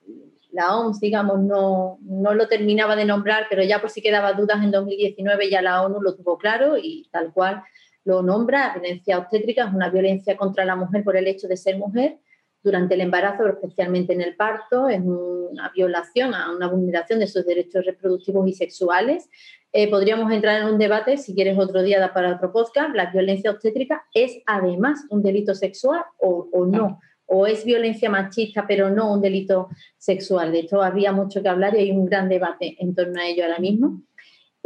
[0.50, 4.62] la OMS, digamos, no, no, lo terminaba de nombrar, pero ya por si quedaba dudas
[4.64, 7.62] en 2019 ya la ONU lo tuvo claro y tal cual
[8.04, 8.74] lo nombra.
[8.74, 12.18] Violencia obstétrica es una violencia contra la mujer por el hecho de ser mujer
[12.64, 14.88] durante el embarazo, pero especialmente en el parto.
[14.88, 19.28] Es una violación, a una vulneración de sus derechos reproductivos y sexuales.
[19.72, 23.50] Eh, podríamos entrar en un debate, si quieres otro día para otro podcast, la violencia
[23.50, 29.12] obstétrica es además un delito sexual o, o no o es violencia machista, pero no
[29.12, 30.52] un delito sexual.
[30.52, 33.44] De esto había mucho que hablar y hay un gran debate en torno a ello
[33.44, 34.02] ahora mismo.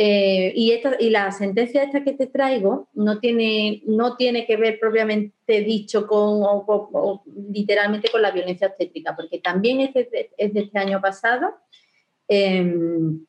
[0.00, 4.56] Eh, y, esta, y la sentencia esta que te traigo no tiene, no tiene que
[4.56, 10.54] ver propiamente dicho con o, literalmente con la violencia obstétrica, porque también es de, es
[10.54, 11.52] de este año pasado.
[12.28, 13.26] Em,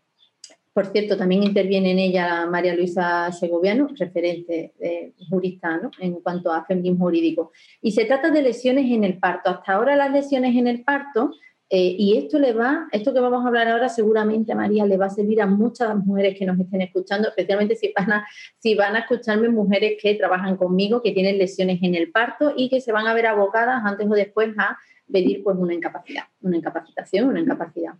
[0.71, 6.65] por cierto, también interviene en ella María Luisa Segoviano, referente eh, jurista en cuanto a
[6.65, 7.51] feminismo jurídico.
[7.81, 9.49] Y se trata de lesiones en el parto.
[9.49, 11.31] Hasta ahora las lesiones en el parto
[11.71, 15.05] eh, y esto le va, esto que vamos a hablar ahora seguramente, María, le va
[15.05, 19.93] a servir a muchas mujeres que nos estén escuchando, especialmente si van a, escucharme mujeres
[20.01, 23.27] que trabajan conmigo, que tienen lesiones en el parto y que se van a ver
[23.27, 24.79] abocadas antes o después a
[25.11, 27.93] pedir pues una incapacidad, una incapacitación, una incapacidad.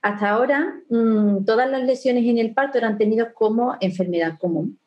[0.00, 4.78] Hasta ahora, mm, todas las lesiones en el parto eran tenidas como enfermedad común.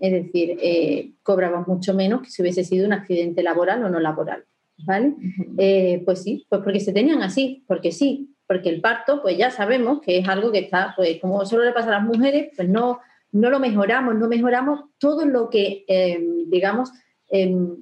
[0.00, 1.12] Es decir, eh,
[1.66, 4.44] mucho menos que si hubiese sido un accidente laboral o no laboral.
[4.78, 5.14] ¿Vale?
[5.58, 9.50] Eh, pues sí, pues porque se tenían así, porque sí, porque el parto, pues ya
[9.50, 12.68] sabemos que es algo que está, pues como solo le pasa a las mujeres, pues
[12.68, 13.00] no,
[13.32, 16.90] no lo mejoramos, no mejoramos todo lo que, em, digamos,
[17.30, 17.76] em,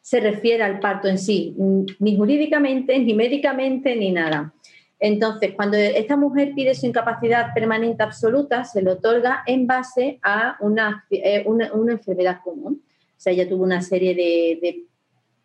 [0.00, 1.54] se refiere al parto en sí,
[1.98, 4.54] ni jurídicamente, ni médicamente, ni nada.
[4.98, 10.56] Entonces, cuando esta mujer pide su incapacidad permanente absoluta, se le otorga en base a
[10.60, 12.82] una, eh, una, enfermedad común.
[12.84, 14.86] O sea, ella tuvo una serie de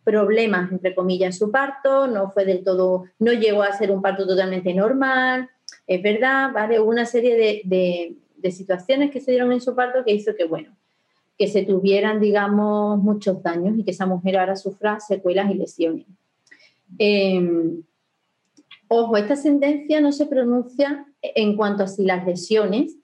[0.04, 4.02] problemas, entre comillas, en su parto, no fue del todo, no llegó a ser un
[4.02, 5.50] parto totalmente normal,
[5.88, 6.80] es verdad, ¿vale?
[6.80, 10.46] Hubo una serie de, de, situaciones que se dieron en su parto que hizo que,
[10.46, 10.76] bueno,
[11.38, 16.06] que se tuvieran, digamos, muchos daños y que esa mujer ahora sufra secuelas y lesiones.
[16.98, 17.84] Em,
[18.88, 22.98] ojo, esta sentencia no se pronuncia en cuanto a si las lesiones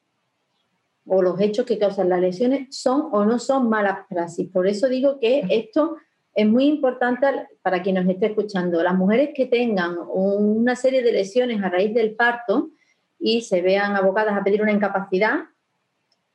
[1.06, 4.50] o los hechos que causan las lesiones son o no son malas praxis.
[4.50, 5.96] Por eso digo que esto
[6.38, 7.26] es muy importante
[7.64, 11.96] para quien nos esté escuchando, las mujeres que tengan una serie de lesiones a raíz
[11.96, 12.70] del parto
[13.18, 15.46] y se vean abocadas a pedir una incapacidad,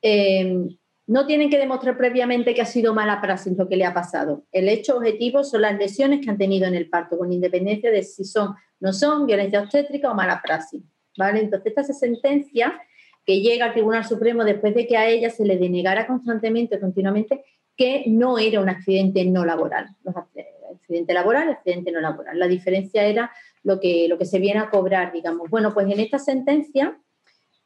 [0.03, 0.59] eh,
[1.07, 4.43] no tienen que demostrar previamente que ha sido mala praxis lo que le ha pasado.
[4.51, 8.03] El hecho objetivo son las lesiones que han tenido en el parto, con independencia de
[8.03, 10.83] si son, no son violencia obstétrica o mala praxis.
[11.17, 11.43] ¿vale?
[11.43, 12.75] Entonces, esta sentencia
[13.25, 17.45] que llega al Tribunal Supremo después de que a ella se le denegara constantemente, continuamente,
[17.77, 19.89] que no era un accidente no laboral.
[20.75, 22.39] accidente laboral, accidente no laboral.
[22.39, 23.33] La diferencia era
[23.63, 25.49] lo que, lo que se viene a cobrar, digamos.
[25.51, 26.99] Bueno, pues en esta sentencia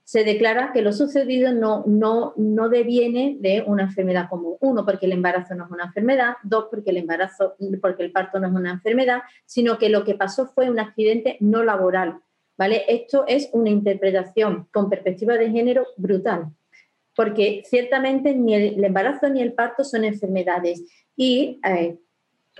[0.06, 4.56] se declara que lo sucedido no, no, no deviene de una enfermedad común.
[4.60, 6.36] Uno, porque el embarazo no es una enfermedad.
[6.44, 10.14] Dos, porque el embarazo, porque el parto no es una enfermedad, sino que lo que
[10.14, 12.20] pasó fue un accidente no laboral.
[12.56, 12.84] ¿Vale?
[12.88, 16.46] Esto es una interpretación con perspectiva de género brutal,
[17.16, 20.84] porque ciertamente ni el, embarazo ni el parto son enfermedades.
[21.16, 21.96] Y eh,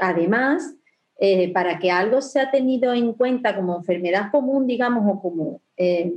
[0.00, 0.74] además,
[1.20, 6.12] eh, para que algo sea tenido en cuenta como enfermedad común, digamos, o como eh,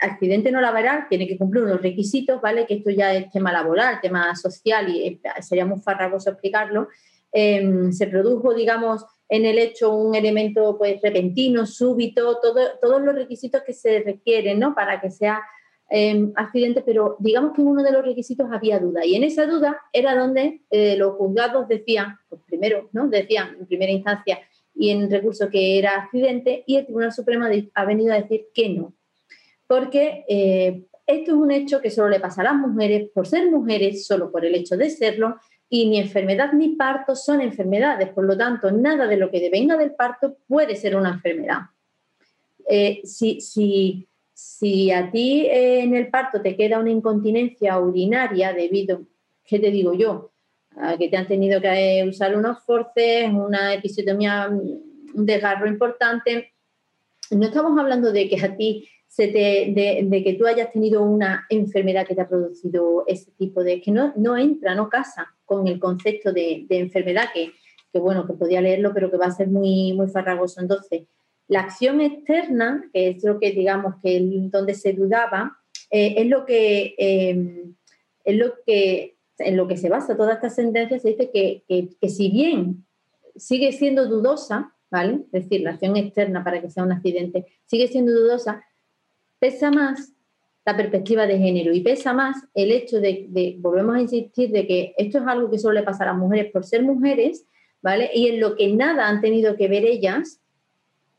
[0.00, 2.66] accidente no laboral, tiene que cumplir unos requisitos, ¿vale?
[2.66, 6.88] Que esto ya es tema laboral, tema social y sería muy farragoso explicarlo.
[7.30, 13.14] Em, se produjo, digamos, en el hecho un elemento pues, repentino, súbito, todo, todos los
[13.14, 14.74] requisitos que se requieren ¿no?
[14.74, 15.42] para que sea
[15.88, 19.46] em, accidente, pero digamos que en uno de los requisitos había duda y en esa
[19.46, 23.08] duda era donde eh, los juzgados decían, pues primero, ¿no?
[23.08, 24.38] decían en primera instancia
[24.74, 28.68] y en recurso que era accidente y el Tribunal Supremo ha venido a decir que
[28.68, 28.94] no,
[29.66, 33.50] porque eh, esto es un hecho que solo le pasa a las mujeres por ser
[33.50, 35.36] mujeres, solo por el hecho de serlo,
[35.68, 39.76] y ni enfermedad ni parto son enfermedades, por lo tanto, nada de lo que devenga
[39.76, 41.58] del parto puede ser una enfermedad.
[42.68, 48.52] Eh, si, si, si, a ti eh, en el parto te queda una incontinencia urinaria
[48.52, 49.06] debido,
[49.42, 50.32] ¿qué te digo yo?
[50.76, 56.52] A que te han tenido que usar unos forces, una episiotomía, un desgarro importante.
[57.30, 62.14] No estamos hablando de que a ti de, que tú hayas tenido una enfermedad que
[62.14, 63.80] te ha producido ese tipo de...
[63.80, 67.52] que no, entra, no casa con el concepto de, enfermedad, que,
[67.98, 70.60] bueno, que podía leerlo, pero que va a ser muy, muy farragoso.
[70.60, 71.04] Entonces,
[71.48, 75.58] la acción externa, que es lo que digamos que donde se dudaba,
[75.90, 77.74] eh, es lo que em,
[78.24, 82.08] es lo que en lo que se basa toda esta sentencia, se dice que, que,
[82.08, 82.86] si bien
[83.36, 85.20] sigue siendo dudosa, ¿vale?
[85.32, 88.64] Es decir, la acción externa para que sea un accidente sigue siendo dudosa,
[89.38, 90.14] pesa más
[90.64, 94.94] la perspectiva de género y pesa más el hecho de, volvemos a insistir, de que
[94.96, 97.46] esto es algo que solo le pasa a las mujeres por ser mujeres,
[97.82, 98.10] ¿vale?
[98.12, 100.40] Y en lo que nada han tenido que ver ellas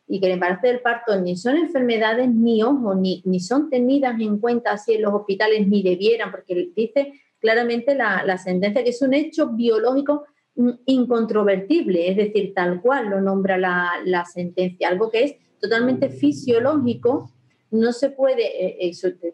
[0.08, 4.20] y que el embarazo del parto ni son enfermedades, ni ojo, ni, ni son tenidas
[4.20, 9.02] en cuenta así en los hospitales, ni debieran, porque dice claramente la, sentencia que es
[9.02, 15.12] un hecho biológico mm, incontrovertible, es decir, tal cual lo nombra la, la sentencia, algo
[15.12, 17.32] que es totalmente fisiológico
[17.72, 18.92] no se puede, eh,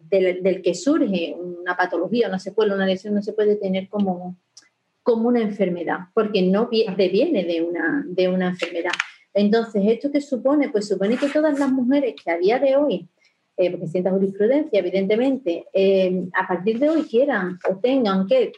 [0.10, 4.38] del, que surge una patología, una secuela, una lesión, no se puede tener como,
[5.04, 8.92] como una enfermedad, porque no viene de una, de una enfermedad.
[9.34, 10.70] Entonces, ¿esto qué supone?
[10.70, 13.08] Pues supone que todas las mujeres que a día de hoy,
[13.58, 18.52] eh, porque sienta jurisprudencia, evidentemente, eh, a partir de hoy quieran o tengan que,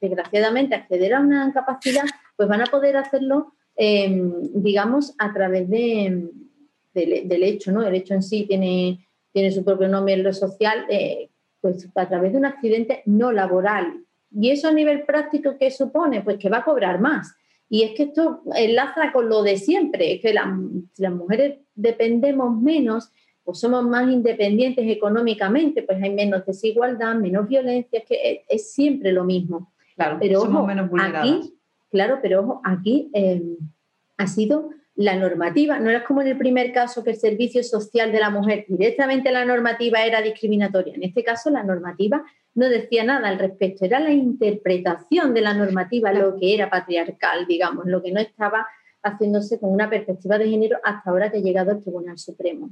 [0.00, 2.04] desgraciadamente, acceder a una capacidad,
[2.36, 6.30] pues van a poder hacerlo, digamos, a través de,
[6.94, 7.82] del, hecho, ¿no?
[7.82, 12.08] El hecho en sí tiene, tiene su propio nombre en lo social, eh, pues a
[12.08, 14.04] través de un accidente no laboral.
[14.30, 16.22] ¿Y eso a nivel práctico qué supone?
[16.22, 17.34] Pues que va a cobrar más.
[17.74, 20.32] Y es que esto enlaza con lo de siempre, es que
[20.92, 23.10] si las mujeres dependemos menos,
[23.42, 29.10] pues somos más independientes económicamente, pues hay menos desigualdad, menos violencia, es que es, siempre
[29.10, 29.72] lo mismo.
[29.96, 31.28] Claro, pero somos menos vulneradas.
[31.28, 31.54] Aquí,
[31.90, 33.42] claro, pero ojo, aquí eh,
[34.18, 38.12] ha sido la normativa, no es como en el primer caso que el servicio social
[38.12, 40.94] de la mujer, directamente la normativa era discriminatoria.
[40.94, 45.54] En este caso la normativa no decía nada al respecto, era la interpretación de la
[45.54, 48.66] normativa lo que era patriarcal, digamos, lo que no estaba
[49.02, 52.70] haciéndose con una perspectiva de género hasta ahora que ha llegado al Tribunal Supremo.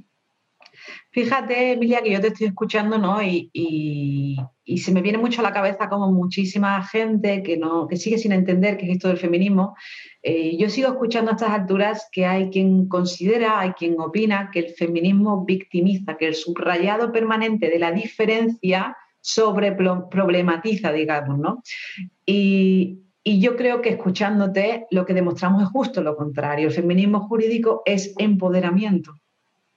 [1.11, 3.23] Fíjate, Emilia, que yo te estoy escuchando, ¿no?
[3.23, 4.38] Y,
[4.77, 8.33] se me viene mucho a la cabeza como muchísima gente que, no, que sigue sin
[8.33, 9.77] entender qué es esto del feminismo.
[10.23, 14.61] Eh, yo sigo escuchando a estas alturas que hay quien considera, hay quien opina que
[14.61, 21.63] el feminismo victimiza, que el subrayado permanente de la diferencia sobre problematiza, digamos, ¿no?
[22.27, 26.69] Y, y yo creo que escuchándote lo que demostramos es justo lo contrario.
[26.69, 29.15] El feminismo jurídico es empoderamiento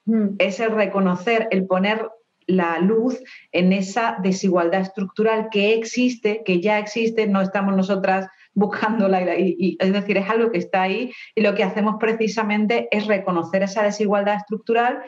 [0.06, 0.36] Mm.
[0.38, 2.10] es el reconocer, el poner
[2.48, 3.20] la luz
[3.52, 9.92] en esa desigualdad estructural que existe, que ya existe, no estamos nosotras buscándola, y, es
[9.92, 14.36] decir, es algo que está ahí y lo que hacemos precisamente es reconocer esa desigualdad
[14.36, 15.02] estructural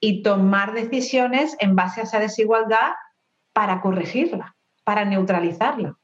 [0.00, 2.92] y tomar decisiones en base a esa desigualdad
[3.52, 5.98] para corregirla, para neutralizarla.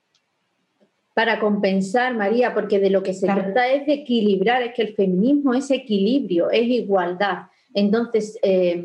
[1.15, 4.95] Para compensar, María, porque de lo que se trata es de equilibrar, es que el
[4.95, 7.47] feminismo es equilibrio, es igualdad.
[7.75, 8.85] Entonces, eh,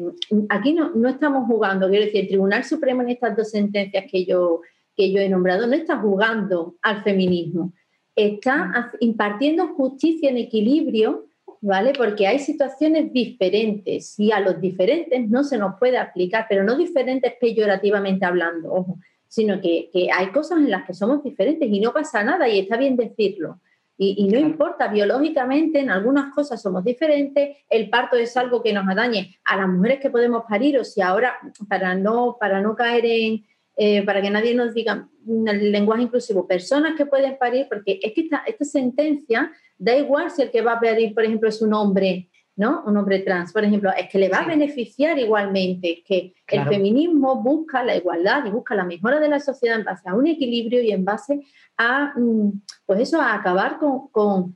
[0.49, 4.25] aquí no, no, estamos jugando, quiero decir, el Tribunal Supremo en estas dos sentencias que
[4.25, 4.61] yo,
[4.95, 7.71] que yo he nombrado no está jugando al feminismo,
[8.15, 11.27] está impartiendo justicia en equilibrio,
[11.63, 11.93] ¿vale?
[11.95, 16.75] Porque hay situaciones diferentes y a los diferentes no se nos puede aplicar, pero no
[16.75, 21.79] diferentes peyorativamente hablando, ojo, sino que, que hay cosas en las que somos diferentes y
[21.79, 23.61] no pasa nada y está bien decirlo.
[23.95, 28.85] Y, no importa, biológicamente en algunas cosas somos diferentes, el parto es algo que nos
[28.89, 31.35] atañe a las mujeres que podemos parir, o si ahora,
[31.69, 33.45] para no, para no caer en,
[33.75, 38.13] eh, para que nadie nos diga el lenguaje inclusivo, personas que pueden parir, porque es
[38.13, 41.61] que esta, esta sentencia da igual si el que va a parir, por ejemplo, es
[41.61, 42.83] un hombre ¿no?
[42.85, 47.41] Un hombre trans, por ejemplo, es que le va a beneficiar igualmente, que el feminismo
[47.41, 50.81] busca la igualdad y busca la mejora de la sociedad en base a un equilibrio
[50.81, 51.41] y en base
[51.77, 54.55] a, mm, pues eso, a acabar con, con,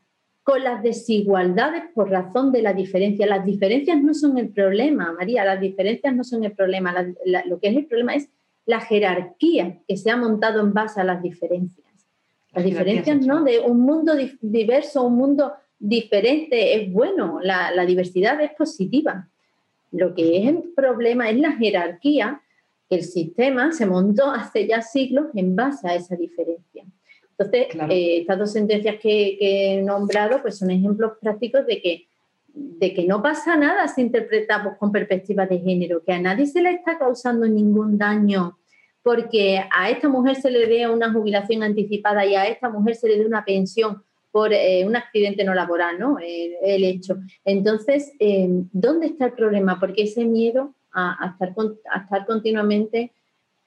[0.64, 3.28] las desigualdades por razón de la diferencia.
[3.28, 6.96] Las diferencias no son el problema, María, las diferencias no son el problema.
[7.46, 8.30] lo que es el problema es
[8.68, 11.88] la jerarquía que se ha montado en base a las diferencias.
[12.54, 13.44] Las diferencias, ¿no?
[13.44, 19.30] De un mundo diverso, un mundo diferente es bueno, la, diversidad es positiva.
[19.92, 22.42] Lo que es el problema es la jerarquía
[22.90, 26.84] que el sistema se montó hace ya siglos en base a esa diferencia.
[27.38, 32.07] Entonces, eh, estas dos sentencias que, he nombrado pues son ejemplos prácticos de que,
[32.80, 36.62] de que no pasa nada si interpretamos con perspectiva de género, que a nadie se
[36.62, 38.58] le está causando ningún daño
[39.08, 43.08] porque a esta mujer se le dé una jubilación anticipada y a esta mujer se
[43.08, 46.18] le dé una pensión por eh, un accidente no laboral, ¿no?
[46.20, 47.18] el hecho.
[47.46, 49.80] Entonces, eh, ¿dónde está el problema?
[49.80, 51.56] Porque ese miedo a, estar,
[51.90, 53.14] a estar continuamente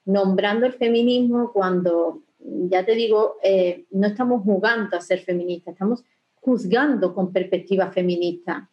[0.05, 6.03] nombrando el feminismo cuando, ya te digo, eh, no estamos jugando a ser feministas, estamos
[6.35, 8.69] juzgando con perspectiva feminista.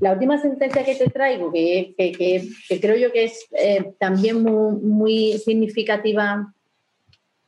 [0.00, 3.46] La última sentencia que te traigo, que, que, creo yo que es
[3.98, 6.52] también muy, muy, significativa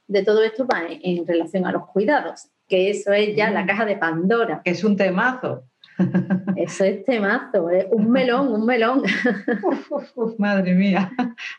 [0.06, 3.66] de todo esto, va en relación a los cuidados que eso es ya la mm.
[3.66, 4.60] caja de Pandora.
[4.64, 5.64] Es un temazo.
[6.56, 7.88] Eso es temazo, ¿eh?
[7.90, 9.02] un melón, un melón.
[10.38, 11.10] madre mía,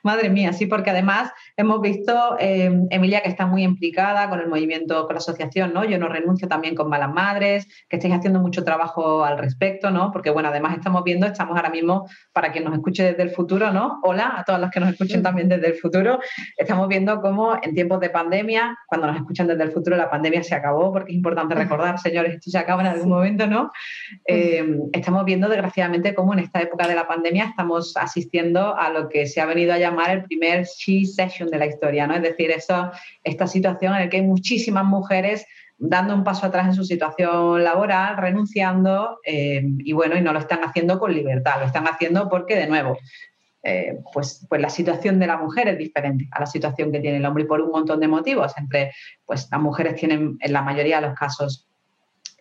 [0.03, 4.47] madre mía, sí, porque además hemos visto, eh, Emilia, que está muy implicada con el
[4.47, 5.85] movimiento, con la asociación, ¿no?
[5.85, 10.11] Yo no renuncio también con Malas Madres, que estáis haciendo mucho trabajo al respecto, ¿no?
[10.11, 13.71] Porque, bueno, además estamos viendo, estamos ahora mismo, para quien nos escuche desde el futuro,
[13.71, 13.99] ¿no?
[14.03, 16.19] Hola a todas las que nos escuchen también desde el futuro,
[16.57, 20.43] estamos viendo cómo en tiempos de pandemia, cuando nos escuchan desde el futuro, la pandemia
[20.43, 23.71] se acabó, porque es importante recordar, señores, esto se acaba en algún momento, ¿no?
[24.29, 29.07] Eh, estamos viendo desgraciadamente cómo en esta época de la pandemia estamos asistiendo a lo
[29.07, 32.15] que se ha venido a llamar el primer she session de la historia, ¿no?
[32.15, 32.91] Es decir, eso,
[33.23, 35.45] esta situación en la que hay muchísimas mujeres
[35.77, 40.39] dando un paso atrás en su situación laboral, renunciando eh, y bueno, y no lo
[40.39, 42.97] están haciendo con libertad, lo están haciendo porque de nuevo
[43.63, 47.17] eh, pues, pues la situación de la mujer es diferente a la situación que tiene
[47.17, 48.53] el hombre y por un montón de motivos.
[48.57, 48.93] Entre,
[49.25, 51.66] pues las mujeres tienen en la mayoría de los casos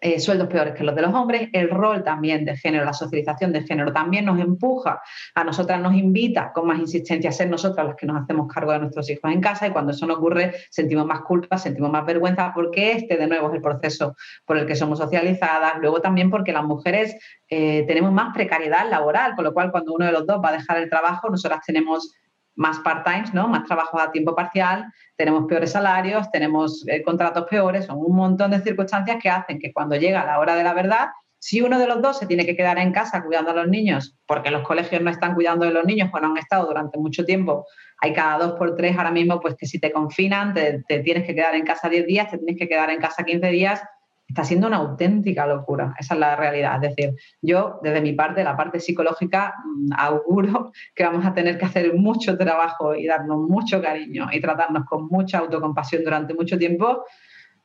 [0.00, 3.52] eh, sueldos peores que los de los hombres, el rol también de género, la socialización
[3.52, 5.00] de género también nos empuja,
[5.34, 8.72] a nosotras nos invita con más insistencia a ser nosotras las que nos hacemos cargo
[8.72, 12.04] de nuestros hijos en casa y cuando eso no ocurre sentimos más culpa, sentimos más
[12.04, 16.30] vergüenza porque este de nuevo es el proceso por el que somos socializadas, luego también
[16.30, 17.16] porque las mujeres
[17.48, 20.52] eh, tenemos más precariedad laboral, con lo cual cuando uno de los dos va a
[20.52, 22.14] dejar el trabajo, nosotras tenemos
[22.56, 23.48] más part-times, ¿no?
[23.48, 28.50] más trabajo a tiempo parcial, tenemos peores salarios, tenemos eh, contratos peores, son un montón
[28.50, 31.86] de circunstancias que hacen que cuando llega la hora de la verdad, si uno de
[31.86, 35.02] los dos se tiene que quedar en casa cuidando a los niños, porque los colegios
[35.02, 37.66] no están cuidando de los niños, pues no han estado durante mucho tiempo,
[38.00, 41.24] hay cada dos por tres ahora mismo, pues que si te confinan, te, te tienes
[41.24, 43.82] que quedar en casa 10 días, te tienes que quedar en casa 15 días,
[44.28, 45.94] está siendo una auténtica locura.
[45.98, 46.82] Esa es la realidad.
[46.82, 51.58] Es decir, yo desde mi parte, la parte psicológica, mm, auguro que vamos a tener
[51.58, 56.58] que hacer mucho trabajo y darnos mucho cariño y tratarnos con mucha autocompasión durante mucho
[56.58, 57.04] tiempo,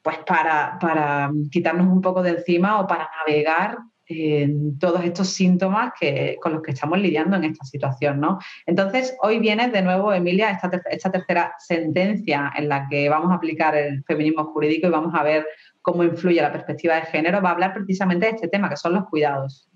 [0.01, 3.77] pues para, para quitarnos un poco de encima o para navegar
[4.13, 8.19] en todos estos síntomas que, con los que estamos lidiando en esta situación.
[8.19, 8.39] ¿no?
[8.65, 13.35] Entonces, hoy viene de nuevo, Emilia, esta, esta tercera sentencia en la que vamos a
[13.35, 15.45] aplicar el feminismo jurídico y vamos a ver
[15.81, 18.93] cómo influye la perspectiva de género, va a hablar precisamente de este tema, que son
[18.93, 19.67] los cuidados.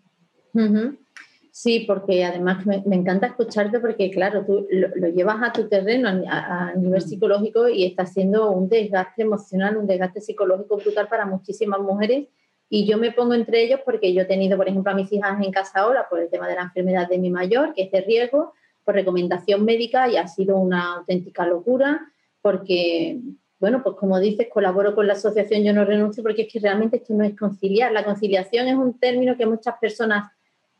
[1.52, 6.74] Sí, porque además me, encanta escucharte porque, claro, tú lo, llevas a tu terreno a,
[6.76, 7.08] nivel mm.
[7.08, 12.28] psicológico y está siendo un desgaste emocional, un desgaste psicológico brutal para muchísimas mujeres.
[12.70, 15.42] Y yo me pongo entre ellos porque yo he tenido, por ejemplo, a mis hijas
[15.42, 18.02] en casa ahora por el tema de la enfermedad de mi mayor, que es de
[18.02, 18.54] riesgo,
[18.84, 22.02] por recomendación médica y ha sido una auténtica locura
[22.42, 23.20] porque
[23.60, 26.98] bueno, pues como dices, colaboro con la asociación Yo no renuncio porque es que realmente
[26.98, 27.92] esto no es conciliar.
[27.92, 30.32] La conciliación es un término que muchas personas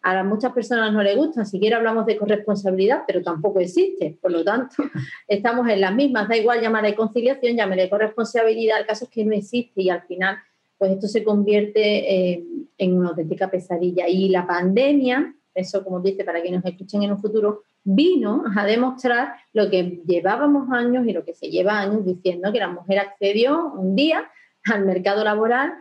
[0.06, 4.16] a muchas personas no les gusta, siquiera hablamos de corresponsabilidad, pero tampoco existe.
[4.22, 4.76] Por lo tanto,
[5.28, 9.34] estamos en las mismas, da igual llamarle conciliación, llamarle corresponsabilidad, el caso es que no
[9.34, 10.38] existe y al final,
[10.78, 12.44] pues esto se convierte eh,
[12.78, 14.08] en una auténtica pesadilla.
[14.08, 18.66] Y la pandemia, eso como dice, para que nos escuchen en un futuro, vino a
[18.66, 23.00] demostrar lo que llevábamos años y lo que se lleva años diciendo, que la mujer
[23.00, 24.30] accedió un día
[24.72, 25.74] al mercado laboral,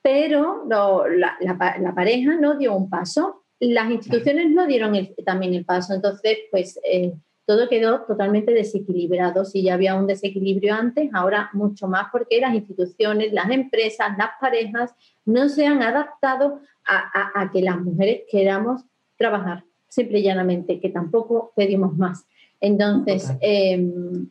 [0.00, 4.92] pero la, pareja no dio un paso las instituciones no dieron
[5.24, 7.12] también el paso, entonces pues eh,
[7.46, 9.44] todo quedó totalmente desequilibrado.
[9.44, 14.30] Si ya había un desequilibrio antes, ahora mucho más porque las instituciones, las empresas, las
[14.40, 14.94] parejas
[15.24, 18.82] no se han adaptado a, que las mujeres queramos
[19.22, 22.26] trabajar, simple y llanamente, que tampoco pedimos más.
[22.60, 24.28] Entonces, em,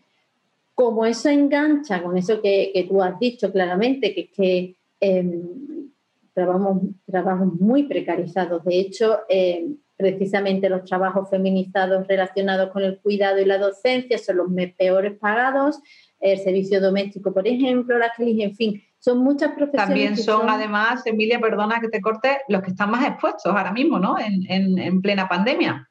[0.75, 5.89] como eso engancha con eso que, tú has dicho claramente, que, que em,
[6.33, 8.63] trabajos, trabajos muy precarizados.
[8.65, 9.67] De hecho, eh,
[9.97, 15.79] precisamente los trabajos feminizados relacionados con el cuidado y la docencia son los peores pagados.
[16.19, 19.88] El servicio doméstico, por ejemplo, la que en fin, son muchas profesiones.
[19.88, 23.99] También son, además, Emilia, perdona que te corte, los que están más expuestos ahora mismo,
[23.99, 24.16] ¿no?
[24.18, 25.89] en plena pandemia.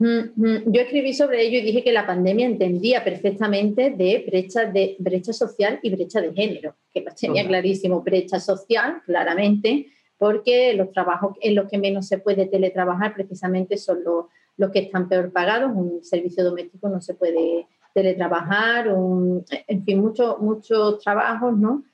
[0.00, 0.72] Mm, mm.
[0.72, 5.34] Yo escribí sobre ello y dije que la pandemia entendía perfectamente de brecha, de brecha
[5.34, 11.54] social y brecha de género, que tenía clarísimo brecha social, claramente, porque los trabajos en
[11.54, 14.24] los que menos se puede teletrabajar precisamente son los,
[14.56, 20.38] los que están peor pagados, un servicio doméstico no se puede teletrabajar, en fin, muchos
[20.40, 21.84] muchos trabajos, ¿no?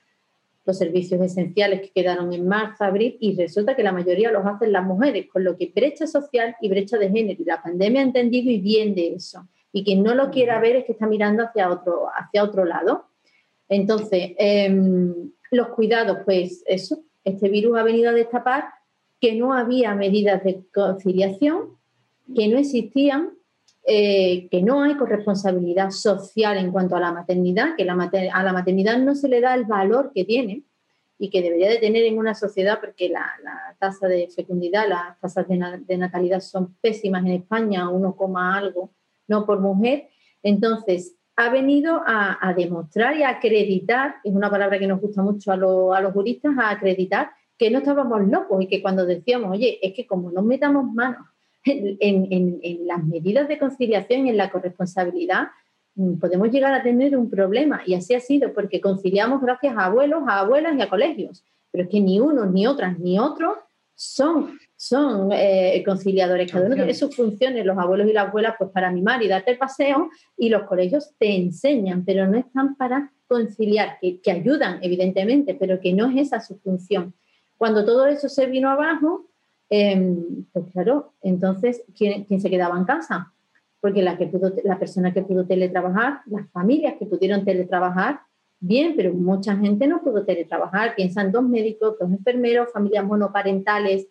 [0.66, 4.72] Los servicios esenciales que quedaron en marzo, abril, y resulta que la mayoría los hacen
[4.72, 7.40] las mujeres, con lo que brecha social y brecha de género.
[7.40, 9.46] Y la pandemia ha entendido y bien de eso.
[9.72, 13.06] Y quien no lo quiera ver es que está mirando hacia otro, hacia otro lado.
[13.68, 18.64] Entonces, em, los cuidados, pues eso, este virus ha venido a destapar
[19.20, 21.76] que no había medidas de conciliación,
[22.34, 23.30] que no existían
[23.88, 27.92] eh, que no hay corresponsabilidad social en cuanto a la maternidad, que la
[28.32, 30.64] a la maternidad no se le da el valor que tiene
[31.18, 33.24] y que debería de tener en una sociedad porque la,
[33.78, 38.90] tasa de fecundidad, las tasas de, natalidad son pésimas en España, uno coma algo,
[39.28, 40.08] no por mujer.
[40.42, 45.52] Entonces, ha venido a, demostrar y a acreditar, es una palabra que nos gusta mucho
[45.52, 49.94] a, los juristas, a acreditar que no estábamos locos y que cuando decíamos, oye, es
[49.94, 51.26] que como no metamos manos
[52.00, 55.48] en, las medidas de conciliación y en la corresponsabilidad,
[55.96, 57.82] mm, podemos llegar a tener un problema.
[57.86, 61.44] Y así ha sido, porque conciliamos gracias a abuelos, a abuelas y a colegios.
[61.72, 63.58] Pero es que ni uno, ni otras, ni otros
[63.96, 66.50] son, son eh, conciliadores.
[66.50, 67.66] Cada uno tiene sus funciones.
[67.66, 71.14] Los abuelos y las abuelas, pues para mimar y darte el paseo, y los colegios
[71.18, 76.28] te enseñan, pero no están para conciliar, que, que ayudan, evidentemente, pero que no es
[76.28, 77.12] esa su función.
[77.58, 79.26] Cuando todo eso se vino abajo,
[79.68, 83.32] Em, pues claro, entonces, ¿quién, ¿quién, se quedaba en casa?
[83.80, 88.20] Porque la, que pudo, la persona que pudo teletrabajar, las familias que pudieron teletrabajar,
[88.60, 90.94] bien, pero mucha gente no pudo teletrabajar.
[90.94, 94.06] Piensan dos médicos, dos enfermeros, familias monoparentales,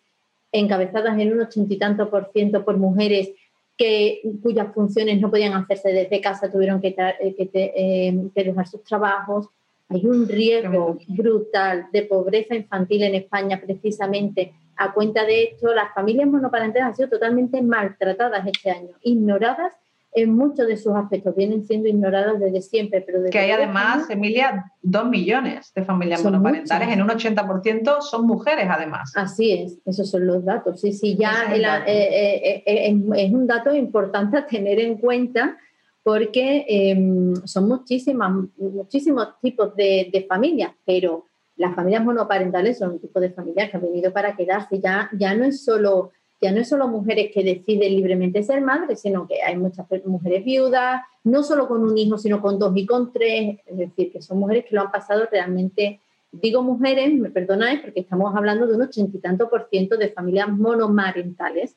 [0.52, 3.30] encabezadas en un ochenta y tanto por ciento por mujeres
[3.76, 8.66] que, cuyas funciones no podían hacerse desde casa, tuvieron que, eh, que, em, que dejar
[8.66, 9.48] sus trabajos.
[9.88, 15.92] Hay un riesgo brutal de pobreza infantil en España precisamente a cuenta de esto, las
[15.94, 19.72] familias monoparentales han sido totalmente maltratadas este año, ignoradas
[20.16, 23.02] en muchos de sus aspectos, vienen siendo ignoradas desde siempre.
[23.02, 28.66] Pero que hay además, Emilia, dos millones de familias monoparentales, en un 80% son mujeres
[28.70, 29.12] además.
[29.14, 30.80] Así es, esos son los datos.
[30.80, 35.58] Sí, sí, ya eh, eh, eh, es un dato importante a tener en cuenta
[36.02, 41.26] porque em, son muchísimas, muchísimos tipos de, de familias, pero
[41.56, 44.80] las familias monoparentales son un tipo de familias que han venido para quedarse.
[44.80, 49.00] Ya, ya, no es solo, ya no es solo mujeres que deciden libremente ser madres,
[49.00, 52.86] sino que hay muchas mujeres viudas, no solo con un hijo, sino con dos y
[52.86, 53.58] con tres.
[53.66, 56.00] Es decir, que son mujeres que lo han pasado realmente.
[56.32, 60.10] Digo mujeres, me perdonáis, porque estamos hablando de un ochenta y tanto por ciento de
[60.10, 61.74] familias monomarentales.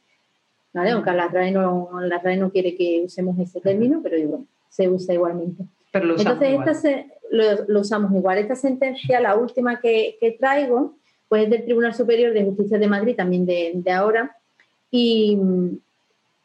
[0.74, 0.92] ¿vale?
[0.92, 4.90] Aunque la RAE, no, la RAE no quiere que usemos ese término, pero digo, se
[4.90, 5.64] usa igualmente.
[5.92, 8.38] Pero Entonces, esta se, lo, usamos igual.
[8.38, 10.96] Esta sentencia, la última que, traigo,
[11.28, 14.36] pues es del Tribunal Superior de Justicia de Madrid, también de, ahora.
[14.92, 15.38] Y,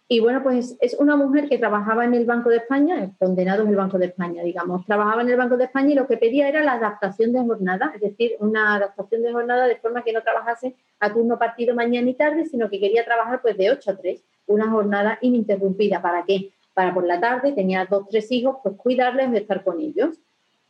[0.09, 3.69] y, bueno, pues es una mujer que trabajaba en el Banco de España, condenado en
[3.69, 4.85] el Banco de España, digamos.
[4.85, 7.93] Trabajaba en el Banco de España y lo que pedía era la adaptación de jornada,
[7.95, 12.09] es decir, una adaptación de jornada de forma que no trabajase a turno partido mañana
[12.11, 16.03] y tarde, sino que quería trabajar pues de 8 a 3, una jornada ininterrumpida.
[16.03, 16.51] ¿Para qué?
[16.75, 20.19] Para por la tarde, tenía dos, tres hijos, pues cuidarles estar con ellos.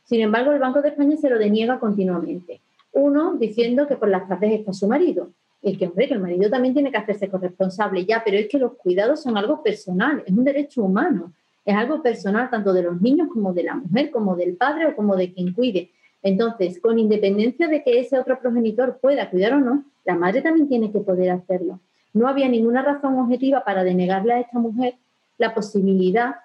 [0.05, 2.61] Sin embargo, el Banco de España se lo deniega continuamente.
[2.93, 5.29] Uno diciendo que por las tardes está su marido
[5.65, 8.59] el que, hombre, que el marido también tiene que hacerse corresponsable ya, pero es que
[8.59, 11.33] los cuidados son algo personal, es un derecho humano,
[11.65, 14.95] es algo personal tanto de los niños como de la mujer, como del padre o
[14.95, 15.89] como de quien cuide.
[16.21, 20.69] Entonces, con independencia de que ese otro progenitor pueda cuidar o no, la madre también
[20.69, 21.79] tiene que poder hacerlo.
[22.13, 24.93] No había ninguna razón objetiva para denegarle a esta mujer
[25.39, 26.35] la posibilidad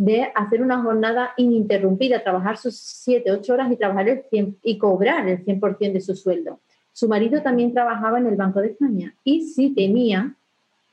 [0.00, 4.78] de hacer una jornada ininterrumpida, trabajar sus 7, 8 horas y, trabajar el 100, y
[4.78, 6.58] cobrar el 100% de su sueldo.
[6.94, 10.34] Su marido también trabajaba en el Banco de España y sí tenía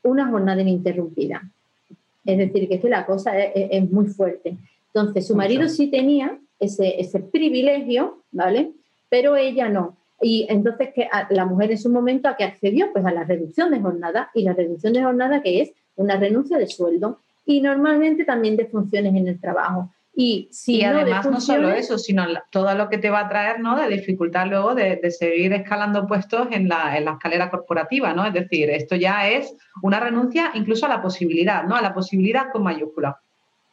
[0.04, 1.42] una jornada ininterrumpida.
[2.26, 4.58] Es decir, que es que la cosa es, muy fuerte.
[4.94, 8.74] Entonces, su marido sí tenía ese, ese privilegio, ¿vale?
[9.08, 9.96] Pero ella no.
[10.20, 13.72] Y entonces que la mujer en su momento a que accedió pues a la reducción
[13.72, 18.26] de jornada y la reducción de jornada que es una renuncia de sueldo y normalmente
[18.26, 19.92] también de funciones en el trabajo.
[20.14, 23.78] Y, si además no solo eso, sino todo lo que te va a traer ¿no?
[23.78, 28.26] de dificultad luego de, seguir escalando puestos en la, en la, escalera corporativa, ¿no?
[28.26, 31.76] Es decir, esto ya es una renuncia incluso a la posibilidad, ¿no?
[31.76, 33.22] A la posibilidad con mayúscula.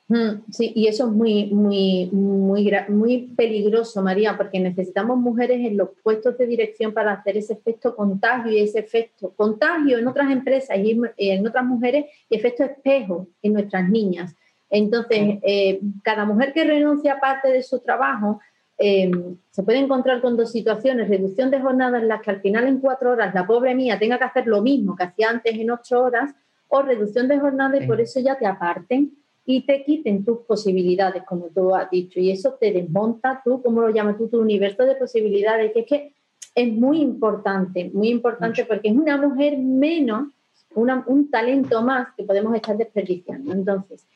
[0.07, 5.79] Mm, sí, y eso es muy, muy, muy, muy peligroso, María, porque necesitamos mujeres en
[5.79, 10.31] los puestos de dirección para hacer ese efecto contagio y ese efecto contagio en otras
[10.31, 14.35] empresas y en otras mujeres y efecto espejo en nuestras niñas.
[14.69, 18.41] Entonces, eh, cada mujer que renuncia a parte de su trabajo
[18.77, 19.11] eh,
[19.51, 22.81] se puede encontrar con dos situaciones, reducción de jornada en las que al final en
[22.81, 26.03] cuatro horas la pobre mía tenga que hacer lo mismo que hacía antes en ocho
[26.03, 26.35] horas,
[26.69, 29.13] o reducción de jornada y por eso ya te aparten
[29.47, 33.83] y te quiten tus posibilidades, como tú has dicho, y eso te desmonta tú, como
[33.83, 36.13] lo llamas tú, tu universo de posibilidades, que es que
[36.55, 40.29] es muy importante, muy importante porque es una mujer menos,
[40.75, 43.53] un talento más que podemos estar desperdiciando.
[43.53, 44.07] Entonces,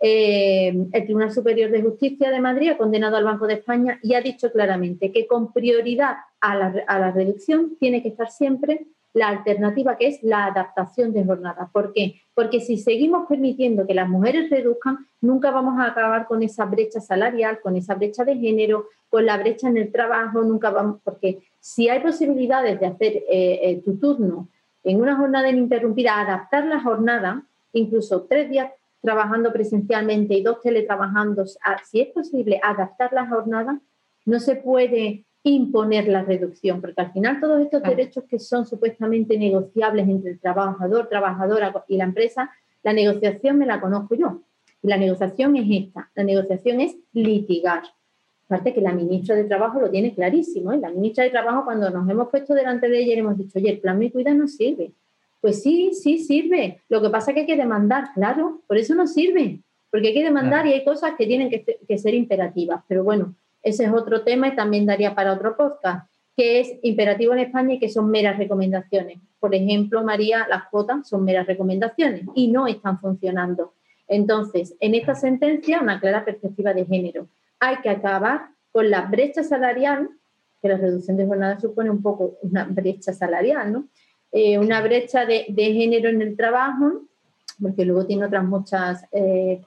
[0.00, 4.14] eh, el Tribunal Superior de Justicia de Madrid ha condenado al Banco de España y
[4.14, 8.86] ha dicho claramente que con prioridad a la, a la reducción tiene que estar siempre
[9.12, 11.68] la alternativa que es la adaptación de jornada.
[11.72, 12.22] ¿Por qué?
[12.38, 17.00] Porque si seguimos permitiendo que las mujeres reduzcan, nunca vamos a acabar con esa brecha
[17.00, 21.40] salarial, con esa brecha de género, con la brecha en el trabajo, nunca vamos, porque
[21.58, 24.46] si hay posibilidades de hacer eh, eh, tu turno
[24.84, 28.70] en una jornada ininterrumpida, adaptar la jornada, incluso tres días
[29.02, 31.44] trabajando presencialmente y dos teletrabajando,
[31.90, 33.80] si es posible adaptar la jornada,
[34.26, 39.38] no se puede imponer la reducción, porque al final todos estos derechos que son supuestamente
[39.38, 42.50] negociables entre el trabajador, trabajadora y la empresa,
[42.82, 44.42] la negociación me la conozco yo.
[44.82, 47.82] Y la negociación es esta, la negociación es litigar.
[48.46, 50.72] Aparte que la ministra de Trabajo lo tiene clarísimo.
[50.72, 50.78] ¿eh?
[50.78, 53.70] La ministra de Trabajo, cuando nos hemos puesto delante de ella y hemos dicho, oye,
[53.70, 54.92] el plan Me Cuida no sirve.
[55.40, 56.80] Pues sí, sí sirve.
[56.88, 59.60] Lo que pasa es que hay que demandar, claro, por eso no sirve.
[59.90, 62.82] Porque hay que demandar y hay cosas que tienen que ser imperativas.
[62.88, 67.32] Pero bueno, ese es otro tema y también daría para otro podcast, que es imperativo
[67.32, 69.18] en España y que son meras recomendaciones.
[69.40, 73.74] Por ejemplo, María, las cuotas son meras recomendaciones y no están funcionando.
[74.06, 77.28] Entonces, en esta sentencia, una clara perspectiva de género.
[77.60, 80.08] Hay que acabar con la brecha salarial,
[80.62, 83.88] que la reducción de jornada supone un poco una brecha salarial, ¿no?
[84.32, 87.02] Eh, una brecha de, género en el trabajo,
[87.60, 89.62] porque luego tiene otras muchas eh,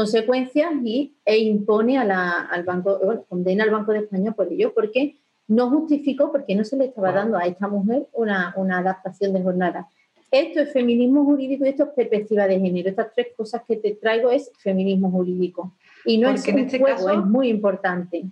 [0.00, 5.16] consecuencias y, e impone al Banco, bueno, condena al Banco de España por ello, porque
[5.46, 9.88] no justificó, porque no se le estaba dando a esta mujer una, adaptación de jornada.
[10.30, 12.88] Esto es feminismo jurídico y esto es perspectiva de género.
[12.88, 15.74] Estas tres cosas que te traigo es feminismo jurídico.
[16.04, 18.24] Y no es un este juego, es muy importante.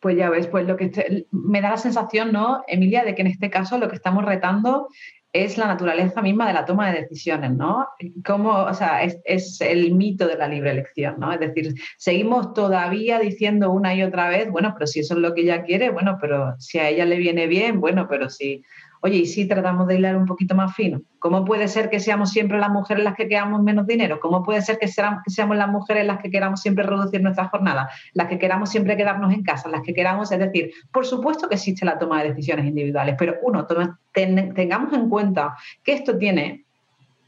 [0.00, 3.28] Pues ya ves, pues lo que me da la sensación, ¿no, Emilia, de que en
[3.28, 4.88] este caso lo que estamos retando
[5.34, 7.88] es la naturaleza misma de la toma de decisiones, ¿no?
[8.24, 11.32] Como, o sea, es, el mito de la libre elección, ¿no?
[11.32, 15.34] Es decir, seguimos todavía diciendo una y otra vez, bueno, pero si eso es lo
[15.34, 18.62] que ella quiere, bueno, pero si a ella le viene bien, bueno, pero si
[19.06, 21.02] Oye, ¿y si tratamos de hilar un poquito más fino?
[21.18, 24.18] ¿Cómo puede ser que seamos siempre las mujeres las que queramos menos dinero?
[24.18, 27.90] ¿Cómo puede ser que, seamos las mujeres las que queramos siempre reducir nuestra jornada?
[28.14, 31.56] Las que queramos siempre quedarnos en casa, las que queramos, es decir, por supuesto que
[31.56, 33.66] existe la toma de decisiones individuales, pero uno,
[34.14, 36.64] tengamos en cuenta que esto tiene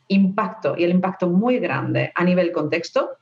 [0.09, 3.19] impacto y el impacto muy grande a nivel contexto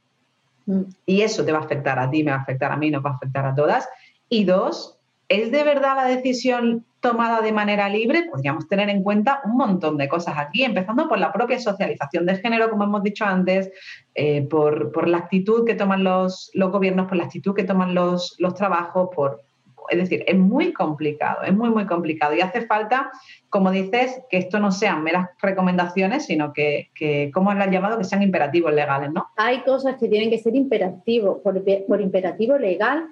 [0.67, 0.83] mm.
[1.07, 3.05] y eso te va a afectar a ti, me va a afectar a mí, nos
[3.05, 3.89] va a afectar a todas.
[4.29, 4.97] Y dos,
[5.29, 9.99] ¿es de verdad la decisión tomada de manera libre, podríamos tener en cuenta un montón
[9.99, 13.71] de cosas aquí, empezando por la propia socialización de género, como hemos dicho antes,
[14.15, 18.37] eh, por, la actitud que toman los, los, gobiernos, por la actitud que toman los,
[18.39, 19.43] los trabajos, por,
[19.91, 22.35] es decir, es muy complicado, es muy, muy complicado.
[22.35, 23.11] Y hace falta,
[23.51, 27.99] como dices, que esto no sean meras recomendaciones, sino que, que ¿cómo lo han llamado?
[27.99, 29.27] Que sean imperativos legales, ¿no?
[29.37, 33.09] Hay cosas que tienen que ser imperativos, por, por imperativo legal,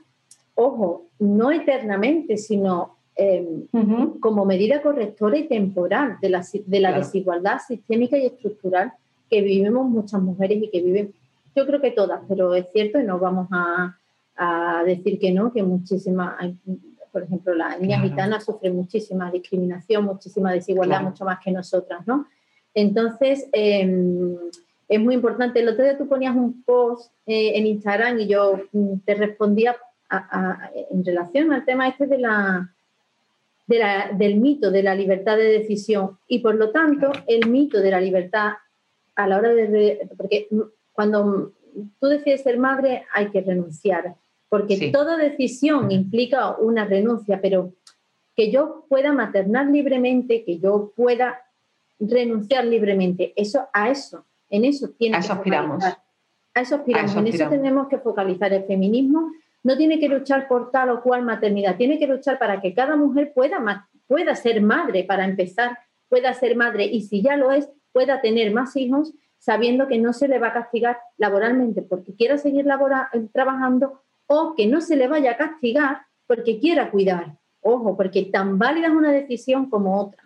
[0.55, 3.67] ojo, no eternamente, sino em,
[4.21, 8.93] como medida correctora y temporal de la, de la desigualdad sistémica y estructural
[9.31, 11.15] que vivimos muchas mujeres y que viven,
[11.55, 13.97] yo creo que todas, pero es cierto y no vamos a,
[14.37, 16.35] a decir que no, que muchísimas,
[17.11, 22.27] por ejemplo, la niña gitana sufre muchísima discriminación, muchísima desigualdad, mucho más que nosotras, ¿no?
[22.75, 24.37] Entonces, em,
[24.89, 25.61] es muy importante.
[25.61, 29.77] El otro día tú ponías un post eh, en Instagram y yo mm, te respondía
[30.91, 32.72] en relación al tema este de la,
[33.67, 38.01] del mito de la libertad de decisión y por lo tanto el mito de la
[38.01, 38.53] libertad
[39.15, 40.09] a la hora de...
[40.17, 40.49] Porque
[40.93, 41.53] cuando
[42.01, 44.15] tú decides ser madre hay que renunciar,
[44.49, 47.73] porque toda decisión implica una renuncia, pero
[48.37, 51.41] que yo pueda maternar libremente, que yo pueda
[51.99, 55.85] renunciar libremente, eso a eso, en eso tiene a eso aspiramos.
[56.55, 59.33] A eso aspiramos, en eso tenemos que focalizar el feminismo.
[59.63, 62.97] No tiene que luchar por tal o cual maternidad, tiene que luchar para que cada
[62.97, 67.69] mujer pueda, pueda ser madre, para empezar, pueda ser madre y si ya lo es,
[67.93, 72.39] pueda tener más hijos sabiendo que no se le va a castigar laboralmente porque quiera
[72.39, 72.67] seguir
[73.33, 77.37] trabajando o que no se le vaya a castigar porque quiera cuidar.
[77.61, 80.23] Ojo, porque tan válida es una decisión como otra.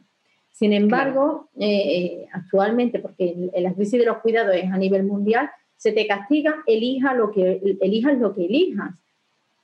[0.50, 5.50] Sin embargo, eh, eh, actualmente, porque la crisis de los cuidados es a nivel mundial,
[5.76, 9.02] se te castiga, elija lo que, elijas lo que elijas.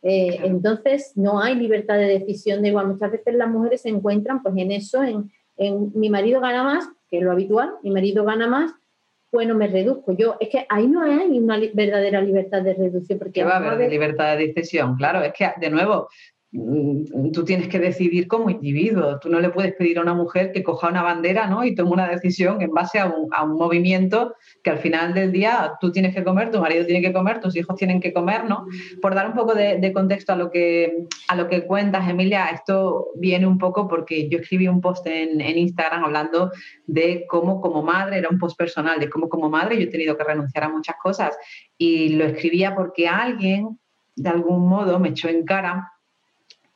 [0.02, 2.88] Eh, entonces, no hay libertad de decisión de igual.
[2.88, 6.88] Muchas veces las mujeres se encuentran pues, en eso, en, en mi marido gana más,
[7.08, 8.72] que es lo habitual, mi marido gana más,
[9.32, 10.12] bueno, me reduzco.
[10.12, 13.18] Yo, es que ahí no hay una verdadera libertad de reducción.
[13.18, 14.94] Porque ¿Qué va a haber de libertad de decisión?
[14.96, 16.08] Claro, es que, de nuevo,
[16.52, 19.18] tú tienes que decidir como individuo.
[19.18, 21.64] Tú no le puedes pedir a una mujer que coja una bandera ¿no?
[21.64, 25.92] y tome una decisión en base a un, movimiento que al final del día tú
[25.92, 28.44] tienes que comer, tu marido tiene que comer, tus hijos tienen que comer.
[28.44, 28.66] ¿no?
[29.00, 33.08] Por dar un poco de, contexto a lo, que, a lo que cuentas, Emilia, esto
[33.16, 36.50] viene un poco porque yo escribí un post en, en Instagram hablando
[36.86, 40.18] de cómo como madre, era un post personal, de cómo como madre yo he tenido
[40.18, 41.34] que renunciar a muchas cosas.
[41.78, 43.78] Y lo escribía porque alguien
[44.16, 45.88] de algún modo me echó en cara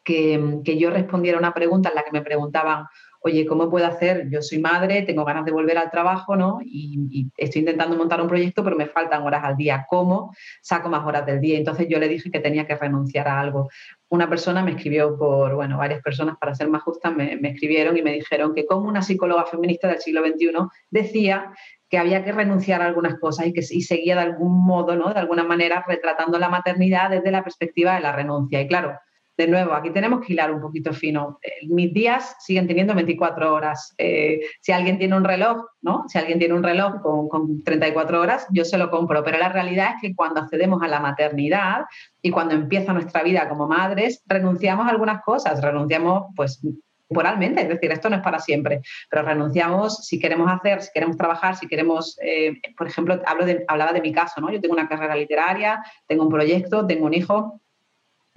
[0.07, 2.87] que, yo respondiera a una pregunta en la que me preguntaban,
[3.21, 4.29] oye, ¿cómo puedo hacer?
[4.31, 6.61] Yo soy madre, tengo ganas de volver al trabajo, ¿no?
[6.63, 9.85] Y, estoy intentando montar un proyecto, pero me faltan horas al día.
[9.89, 10.33] ¿Cómo
[10.63, 11.59] saco más horas del día?
[11.59, 13.69] Entonces yo le dije que tenía que renunciar a algo.
[14.09, 18.03] Una persona me escribió por, bueno, varias personas, para ser más justa, me, escribieron y
[18.03, 20.53] me dijeron que como una psicóloga feminista del siglo XXI
[20.91, 21.53] decía
[21.89, 25.13] que había que renunciar a algunas cosas y que y seguía de algún modo, ¿no?
[25.13, 28.61] De alguna manera retratando la maternidad desde la perspectiva de la renuncia.
[28.61, 28.97] Y claro,
[29.37, 31.39] de nuevo, aquí tenemos que hilar un poquito fino.
[31.43, 33.95] Eh, mis días siguen teniendo 24 horas.
[33.99, 36.05] Eh, si alguien tiene un reloj, ¿no?
[36.09, 39.23] Si alguien tiene un reloj con, con, 34 horas, yo se lo compro.
[39.23, 41.85] Pero la realidad es que cuando accedemos a la maternidad
[42.23, 45.61] y cuando empieza nuestra vida como madres, renunciamos a algunas cosas.
[45.61, 46.61] Renunciamos, pues,
[47.09, 51.17] temporalmente, es decir, esto no es para siempre, pero renunciamos si queremos hacer, si queremos
[51.17, 54.51] trabajar, si queremos, eh, por ejemplo, hablo hablaba de mi caso, ¿no?
[54.51, 57.61] Yo tengo una carrera literaria, tengo un proyecto, tengo un hijo,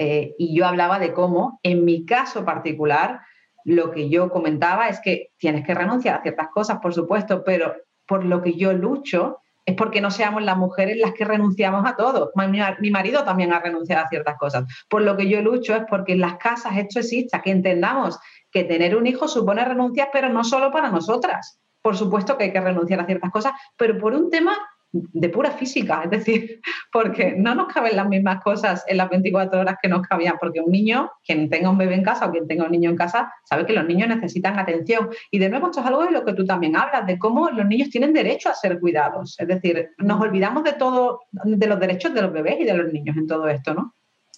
[0.02, 3.20] eh, y yo hablaba de cómo, en mi caso particular,
[3.66, 7.76] lo que yo comentaba es que tienes que renunciar a ciertas cosas, por supuesto, pero
[8.08, 11.98] por lo que yo lucho es porque no seamos las mujeres las que renunciamos a
[11.98, 12.32] todo.
[12.80, 14.64] Mi, marido también ha renunciado a ciertas cosas.
[14.90, 18.18] Por lo que yo lucho es porque en las casas esto exista, que entendamos
[18.52, 21.60] que tener un hijo supone renuncias, pero no solo para nosotras.
[21.82, 24.58] Por supuesto que hay que renunciar a ciertas cosas, pero por un tema
[24.92, 26.62] de pura física, es decir,
[26.92, 30.62] porque no nos caben las mismas cosas en las 24 horas que nos cabían, porque
[30.62, 33.32] un niño, quien tenga un bebé en casa o quien tenga un niño en casa,
[33.44, 35.10] sabe que los niños necesitan atención.
[35.32, 37.66] Y de nuevo, esto es algo de lo que tú también hablas, de cómo los
[37.66, 39.36] niños tienen derecho a ser cuidados.
[39.40, 42.92] Es decir, nos olvidamos de todo, de los derechos de los bebés y de los
[42.92, 43.94] niños en todo esto, ¿no?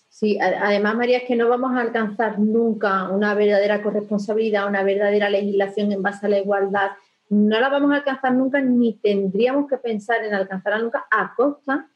[0.09, 5.29] Sí, además, María, es que no vamos a alcanzar nunca una verdadera corresponsabilidad, una verdadera
[5.29, 6.91] legislación en base a la igualdad
[7.31, 11.89] no la vamos a alcanzar nunca ni tendríamos que pensar en alcanzarla nunca a costa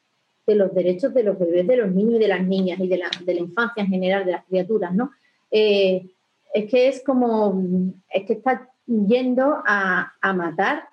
[0.48, 2.98] de los derechos de los bebés, de los niños y de las niñas y de
[2.98, 5.12] la, infancia en general, de las criaturas, ¿no?
[5.52, 6.10] Eh,
[6.54, 7.62] es que es como,
[8.10, 10.86] es que está yendo a, matar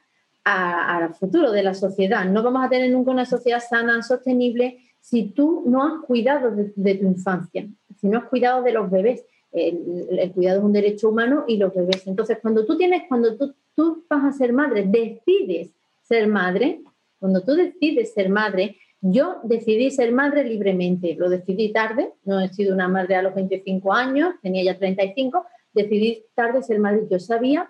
[0.42, 2.24] al futuro de la sociedad.
[2.24, 6.94] No vamos a tener nunca una sociedad sana, sostenible, si tú no has cuidado de,
[6.96, 7.68] tu infancia,
[8.00, 9.24] si no has cuidado de los bebés.
[9.52, 12.06] El, cuidado es un derecho humano y los bebés.
[12.08, 15.70] Entonces, cuando tú tienes, cuando tú tú vas a ser madre, decides
[16.02, 16.80] ser madre,
[17.18, 22.48] cuando tú decides ser madre, yo decidí ser madre libremente, lo decidí tarde, no he
[22.48, 27.02] sido una madre a los 25 años, tenía ya 35, decidí tarde ser madre.
[27.10, 27.68] Yo sabía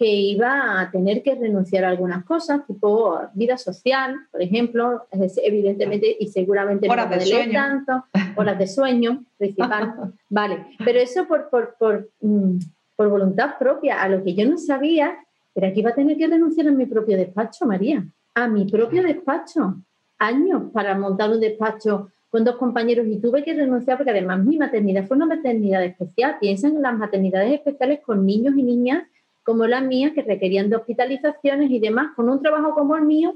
[0.00, 5.06] que iba a tener que renunciar a algunas cosas, tipo vida social, por ejemplo,
[5.44, 7.52] evidentemente y seguramente no de sueño.
[7.52, 8.04] tanto,
[8.34, 12.58] horas de sueño principal, vale, pero eso por, por, por, mm,
[13.00, 15.16] por, voluntad propia, a lo que yo no sabía,
[15.54, 19.02] era que iba a tener que renunciar a mi propio despacho, María, a mi propio
[19.02, 19.76] despacho,
[20.18, 24.58] años para montar un despacho con dos compañeros y tuve que renunciar porque además mi
[24.58, 26.36] maternidad fue una maternidad especial.
[26.38, 29.04] Piensan en las maternidades especiales con niños y niñas
[29.44, 33.34] como las mías que requerían de hospitalizaciones y demás, con un trabajo como el mío,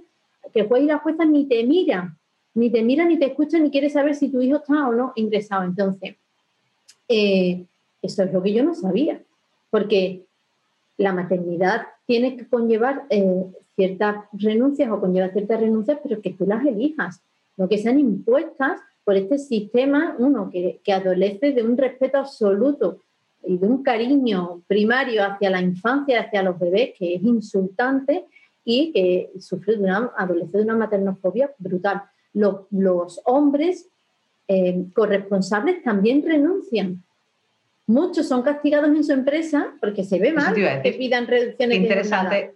[0.53, 2.15] que juez y la jueza ni te mira,
[2.53, 5.13] ni te mira, ni te escucha, ni quiere saber si tu hijo está o no
[5.17, 5.65] ingresado.
[5.65, 6.17] Entonces,
[7.09, 7.65] eh,
[8.03, 9.23] eso es lo que yo no sabía,
[9.75, 10.23] porque
[10.99, 13.45] la maternidad tiene que conllevar eh,
[13.75, 17.21] ciertas renuncias o conlleva ciertas renuncias, pero que tú las elijas
[17.57, 22.99] lo que sean impuestas por este sistema, uno, que, adolece de un respeto absoluto
[23.45, 28.27] y de un cariño primario hacia la infancia, hacia los bebés, que es insultante
[28.65, 32.01] y que sufre de una, adolece de una maternofobia brutal.
[32.33, 33.89] Los, hombres
[34.47, 37.03] eh, corresponsables también renuncian.
[37.87, 41.79] Muchos son castigados en su empresa porque se ve mal que pidan reducciones.
[41.79, 42.55] Interesante.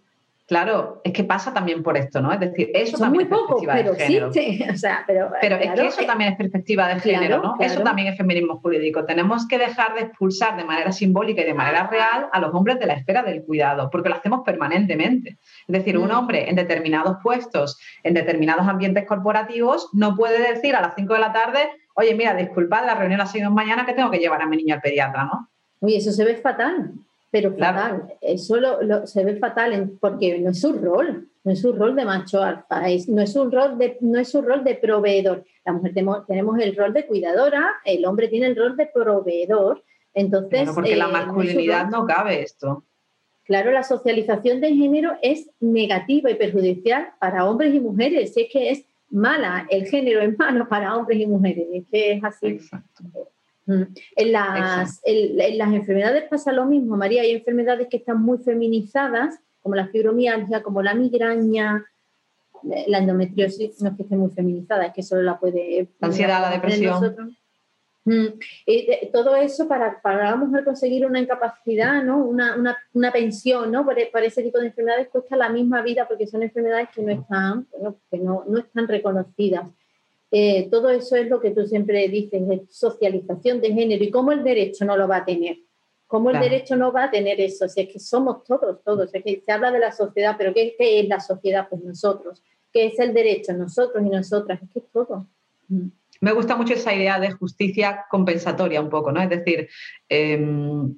[0.49, 2.33] Claro, es que pasa también por esto, ¿no?
[2.33, 4.33] Es decir, eso también es perspectiva de género.
[4.33, 7.57] Sí, o sea, pero, pero es que eso también es perspectiva de género, ¿no?
[7.61, 9.05] Eso también es feminismo jurídico.
[9.05, 12.79] Tenemos que dejar de expulsar de manera simbólica y de manera real a los hombres
[12.79, 15.37] de la esfera del cuidado, porque lo hacemos permanentemente.
[15.67, 16.17] Es decir, un mm.
[16.17, 21.21] hombre en determinados puestos, en determinados ambientes corporativos, no puede decir a las 5 de
[21.21, 21.69] la tarde,
[21.99, 24.77] oye, mira, disculpad, la reunión ha sido mañana que tengo que llevar a mi niño
[24.77, 25.49] al pediatra, ¿no?
[25.81, 26.93] Uy, eso se ve fatal.
[27.31, 28.57] Pero fatal, eso
[29.05, 32.81] se ve fatal porque no es su rol, no es su rol de macho alfa,
[33.09, 35.45] no, es un rol de, no es su rol de proveedor.
[35.67, 39.83] La mujer tenemos, el rol de cuidadora, el hombre tiene el rol de proveedor.
[40.15, 42.85] Entonces, porque la eh, masculinidad no, cabe esto.
[43.45, 48.35] Claro, la socialización de género es negativa y perjudicial para hombres y mujeres.
[48.37, 51.67] Es que es mala, el género es malo para hombres y mujeres.
[51.73, 52.47] Es que es así.
[52.47, 53.03] Exacto.
[54.17, 57.23] En las, en, las enfermedades pasa lo mismo, María.
[57.23, 61.85] Hay enfermedades que están muy feminizadas, como la fibromialgia, como la migraña,
[62.63, 65.89] la endometriosis, no es que esté muy feminizada, es que solo la puede...
[66.01, 67.37] La ansiedad, la depresión.
[69.13, 72.25] Todo eso para, para la mujer conseguir una incapacidad, ¿no?
[72.25, 73.85] una, una, una pensión ¿no?
[73.85, 77.13] Para, para, ese tipo de enfermedades cuesta la misma vida porque son enfermedades que no
[77.13, 77.67] están,
[78.11, 79.69] que no, no están reconocidas.
[80.31, 84.33] Eh, todo eso es lo que tú siempre dices, es socialización de género y cómo
[84.33, 85.59] el derecho no lo va a tener.
[86.07, 87.69] ¿Cómo el derecho no va a tener eso?
[87.69, 89.15] Si es que somos todos, todos.
[89.15, 91.69] Es que se habla de la sociedad, pero ¿qué, es la sociedad?
[91.69, 92.43] Pues nosotros.
[92.73, 93.53] ¿Qué es el derecho?
[93.53, 94.63] Nosotros y nosotras.
[94.63, 95.27] Es que es todo.
[95.69, 95.89] Mm.
[96.21, 99.21] Me gusta mucho esa idea de justicia compensatoria un poco, ¿no?
[99.23, 99.69] Es decir,
[100.09, 100.95] em,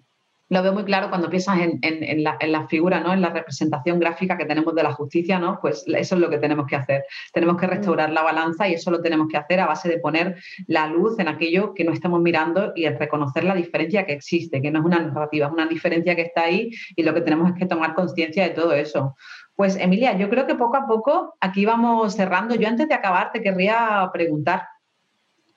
[0.50, 3.12] lo veo muy claro cuando piensas en, la, figura, ¿no?
[3.12, 5.60] en la representación gráfica que tenemos de la justicia, ¿no?
[5.60, 7.04] pues eso es lo que tenemos que hacer.
[7.32, 10.42] Tenemos que restaurar la balanza y eso lo tenemos que hacer a base de poner
[10.66, 14.72] la luz en aquello que no estamos mirando y reconocer la diferencia que existe, que
[14.72, 17.56] no es una narrativa, es una diferencia que está ahí y lo que tenemos es
[17.56, 19.14] que tomar conciencia de todo eso.
[19.54, 22.56] Pues Emilia, yo creo que poco a poco aquí vamos cerrando.
[22.56, 24.64] Yo antes de acabar te querría preguntar,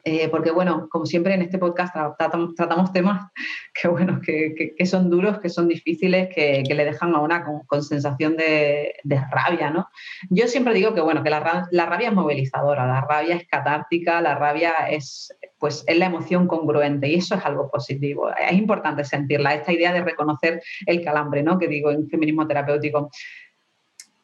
[0.05, 3.31] eh, porque bueno, como siempre en este podcast tratamos, temas
[4.25, 8.95] que, son duros, que son difíciles, que, le dejan a una con, sensación de,
[9.31, 9.87] rabia, ¿no?
[10.29, 14.35] Yo siempre digo que bueno, que la, rabia es movilizadora, la rabia es catártica, la
[14.35, 18.29] rabia es, pues, es la emoción congruente y eso es algo positivo.
[18.29, 21.57] Es importante sentirla, esta idea de reconocer el calambre, ¿no?
[21.57, 23.09] Que digo en feminismo terapéutico.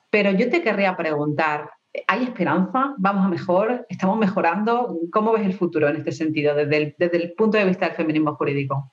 [0.09, 1.69] Pero yo te querría preguntar,
[2.07, 2.93] ¿Hay esperanza?
[2.97, 3.85] ¿Vamos a mejor?
[3.89, 4.99] ¿Estamos mejorando?
[5.11, 8.91] ¿Cómo ves el futuro en este sentido, desde el, punto de vista del feminismo jurídico?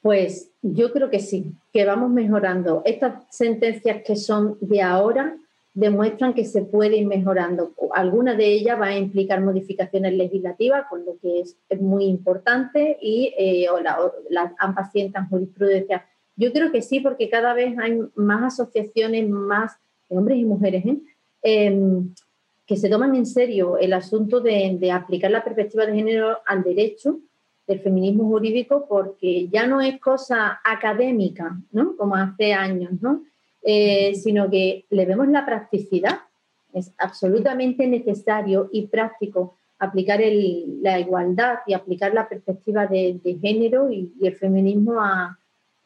[0.00, 2.82] Pues yo creo que sí, que vamos mejorando.
[2.86, 5.36] Estas sentencias que son de ahora
[5.74, 7.72] demuestran que se puede ir mejorando.
[7.94, 13.34] Alguna de ellas va a implicar modificaciones legislativas, con lo que es, muy importante, y
[13.38, 13.66] eh,
[14.30, 16.06] la, ambas sientan jurisprudencia.
[16.36, 19.76] Yo creo que sí, porque cada vez hay más asociaciones, más
[20.08, 20.98] hombres y mujeres, ¿eh?
[21.42, 22.14] Em,
[22.66, 27.18] que se toman en serio el asunto de, aplicar la perspectiva de género al derecho
[27.66, 31.96] del feminismo jurídico porque ya no es cosa académica, ¿no?
[31.96, 33.24] Como hace años, ¿no?
[33.62, 36.20] Eh, sino que le vemos la practicidad.
[36.72, 40.20] Es absolutamente necesario y práctico aplicar
[40.80, 45.38] la igualdad y aplicar la perspectiva de, género y, el feminismo a,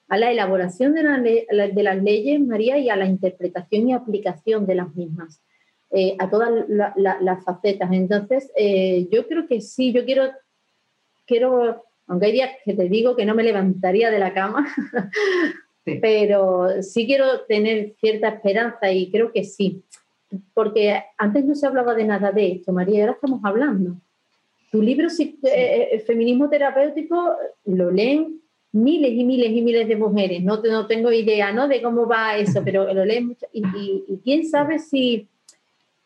[0.09, 4.95] la elaboración de, de, las leyes, María, y a la interpretación y aplicación de las
[4.95, 5.43] mismas.
[5.91, 7.91] Eh, a todas las facetas.
[7.93, 10.31] Entonces, eh, yo creo que sí, yo quiero,
[11.27, 14.67] quiero, aunque hay días que te digo que no me levantaría de la cama,
[15.85, 19.85] pero sí quiero tener cierta esperanza y creo que sí,
[20.55, 23.97] porque antes no se hablaba de nada de esto, María, ahora estamos hablando.
[24.73, 28.41] Tu libro eh, eh, Feminismo Terapéutico lo leen
[28.77, 30.43] miles y miles y miles de mujeres.
[30.43, 31.67] No, no tengo idea ¿no?
[31.67, 33.47] de cómo va eso, pero lo leen mucho.
[33.53, 33.63] Y,
[34.23, 35.29] quién sabe si,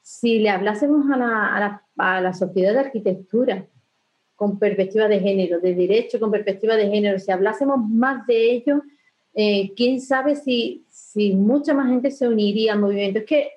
[0.03, 3.67] si le hablásemos a la, a la sociedad de arquitectura
[4.37, 8.83] con perspectiva de género, de derecho con perspectiva de género, si hablásemos más de ello,
[9.35, 13.19] eh, quién sabe si, si mucha más gente se uniría al movimiento.
[13.19, 13.51] Es que,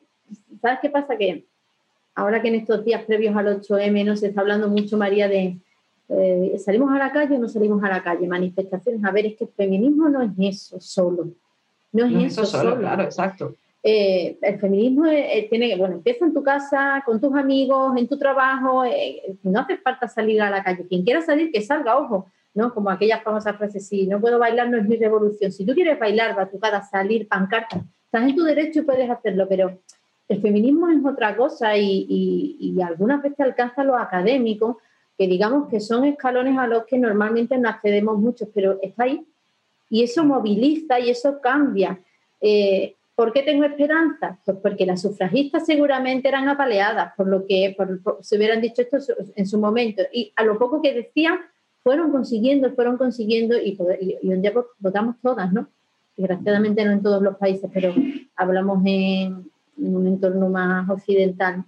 [0.61, 1.17] ¿sabes qué pasa?
[1.17, 1.45] Que
[2.15, 5.57] ahora que en estos días previos al 8M no se está hablando mucho, María, de
[6.09, 9.03] eh, salimos a la calle o no salimos a la calle, manifestaciones.
[9.03, 11.29] A ver, es que el feminismo no es eso solo.
[11.91, 13.55] No es, eso, solo, Claro, exacto.
[13.85, 18.17] Eh, el feminismo eh, tiene bueno, empieza en tu casa, con tus amigos, en tu
[18.17, 20.87] trabajo, eh, no hace falta salir a la calle.
[20.87, 22.73] Quien quiera salir, que salga, ojo, ¿no?
[22.73, 25.51] Como aquellas famosas frases, si no puedo bailar, no es mi revolución.
[25.51, 29.77] Si tú quieres bailar, batucada, salir, pancarta, estás en tu derecho y puedes hacerlo, pero
[30.29, 34.79] el feminismo es otra cosa y, y, y algunas veces alcanza lo académico,
[35.17, 39.25] que digamos que son escalones a los que normalmente no accedemos muchos, pero está ahí.
[39.89, 41.99] Y eso moviliza y eso cambia.
[42.41, 44.39] Eh, ¿Por qué tengo esperanza?
[44.43, 47.75] Pues porque las sufragistas seguramente eran apaleadas por lo que
[48.21, 48.97] se hubieran dicho esto
[49.35, 50.01] en su momento.
[50.11, 51.39] Y a lo poco que decían,
[51.83, 53.77] fueron consiguiendo, fueron consiguiendo y,
[54.23, 55.67] un día votamos todas, ¿no?
[56.17, 57.93] Desgraciadamente no en todos los países, pero
[58.35, 61.65] hablamos en, un entorno más occidental.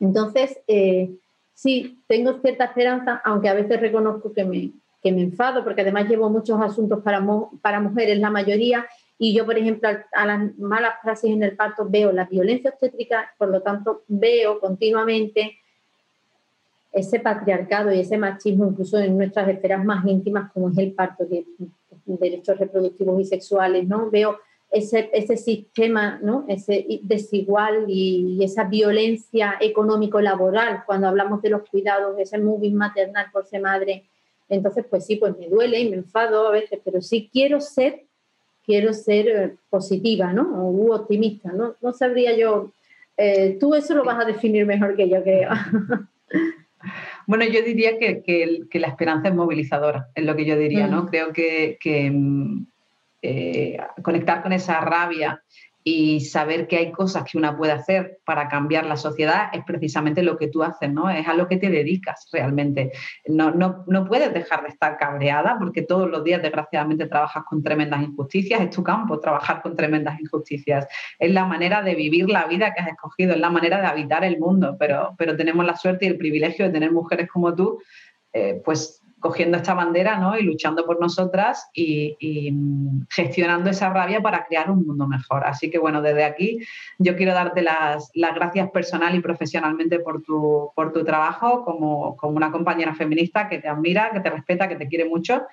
[0.00, 1.10] Entonces, eh,
[1.54, 6.08] sí, tengo cierta esperanza, aunque a veces reconozco que me, que me enfado, porque además
[6.08, 7.24] llevo muchos asuntos para,
[7.62, 8.86] para mujeres, la mayoría,
[9.18, 13.32] y yo, por ejemplo, a las malas frases en el parto veo la violencia obstétrica,
[13.38, 15.56] por lo tanto, veo continuamente
[16.92, 21.28] ese patriarcado y ese machismo, incluso en nuestras esferas más íntimas, como es el parto,
[21.28, 21.44] que
[22.06, 24.10] derechos reproductivos y sexuales, ¿no?
[24.10, 24.38] Veo
[24.74, 26.44] ese, ese sistema, ¿no?
[26.48, 33.46] Ese desigual y, esa violencia económico-laboral cuando hablamos de los cuidados, ese moving maternal por
[33.46, 34.04] ser madre.
[34.48, 38.04] Entonces, pues sí, pues me duele y me enfado a veces, pero sí quiero ser
[38.64, 40.42] quiero ser eh, positiva, ¿no?
[40.42, 41.76] O optimista, ¿no?
[41.80, 42.72] No sabría yo.
[43.16, 45.50] Eh, tú eso lo vas a definir mejor que yo, creo.
[47.26, 51.04] Bueno, yo diría que, que, la esperanza es movilizadora, es lo que yo diría, ¿no?
[51.04, 51.06] Mm.
[51.06, 52.66] Creo que, mm,
[53.26, 55.42] eh, conectar con esa rabia
[55.82, 60.22] y saber que hay cosas que una puede hacer para cambiar la sociedad es precisamente
[60.22, 61.08] lo que tú haces, ¿no?
[61.08, 62.92] Es a lo que te dedicas realmente.
[63.26, 67.62] No, no, no puedes dejar de estar cabreada porque todos los días, desgraciadamente, trabajas con
[67.62, 68.60] tremendas injusticias.
[68.60, 70.86] Es tu campo trabajar con tremendas injusticias.
[71.18, 74.22] Es la manera de vivir la vida que has escogido, es la manera de habitar
[74.24, 74.76] el mundo.
[74.78, 77.78] Pero, pero tenemos la suerte y el privilegio de tener mujeres como tú,
[78.34, 80.36] eh, pues cogiendo esta bandera ¿no?
[80.36, 85.46] y luchando por nosotras y, mm, gestionando esa rabia para crear un mundo mejor.
[85.46, 86.58] Así que bueno, desde aquí
[86.98, 92.36] yo quiero darte las, gracias personal y profesionalmente por tu, por tu trabajo como, como,
[92.36, 95.44] una compañera feminista que te admira, que te respeta, que te quiere mucho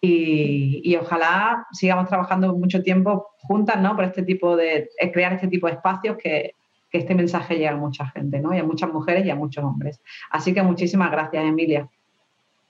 [0.00, 3.94] y, ojalá sigamos trabajando mucho tiempo juntas ¿no?
[3.94, 6.56] por este tipo de, eh, crear este tipo de espacios que,
[6.90, 8.52] que este mensaje llegue a mucha gente, ¿no?
[8.52, 10.00] y a muchas mujeres y a muchos hombres.
[10.30, 11.88] Así que muchísimas gracias, Emilia.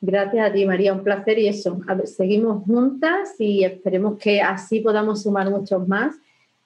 [0.06, 1.80] Gracias a ti, María, un placer y eso.
[2.04, 6.14] seguimos juntas y esperemos que así podamos sumar muchos más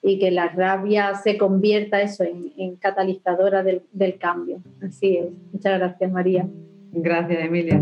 [0.02, 4.60] y que la rabia se convierta eso en, catalizadora del, del, cambio.
[4.82, 5.26] Así es.
[5.52, 6.48] Muchas gracias, María.
[6.90, 7.80] Gracias, Emilia.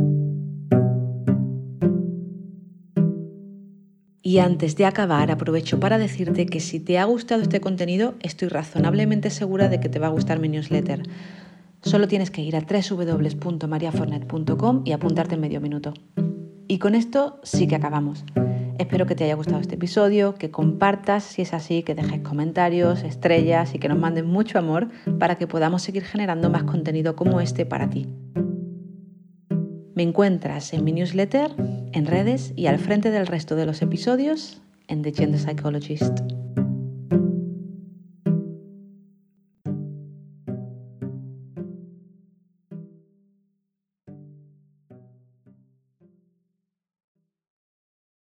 [4.20, 8.48] Y antes de acabar, aprovecho para decirte que si te ha gustado este contenido, estoy
[8.48, 11.02] razonablemente segura de que te va a gustar mi newsletter.
[11.86, 15.94] Solo tienes que ir a www.mariafornet.com y apuntarte en medio minuto.
[16.66, 18.24] Y con esto sí que acabamos.
[18.76, 23.04] Espero que te haya gustado este episodio, que compartas si es así, que dejes comentarios,
[23.04, 24.88] estrellas y que nos manden mucho amor
[25.20, 28.08] para que podamos seguir generando más contenido como este para ti.
[29.94, 31.52] Me encuentras en mi newsletter,
[31.92, 36.18] en redes y al frente del resto de los episodios en The Gender Psychologist.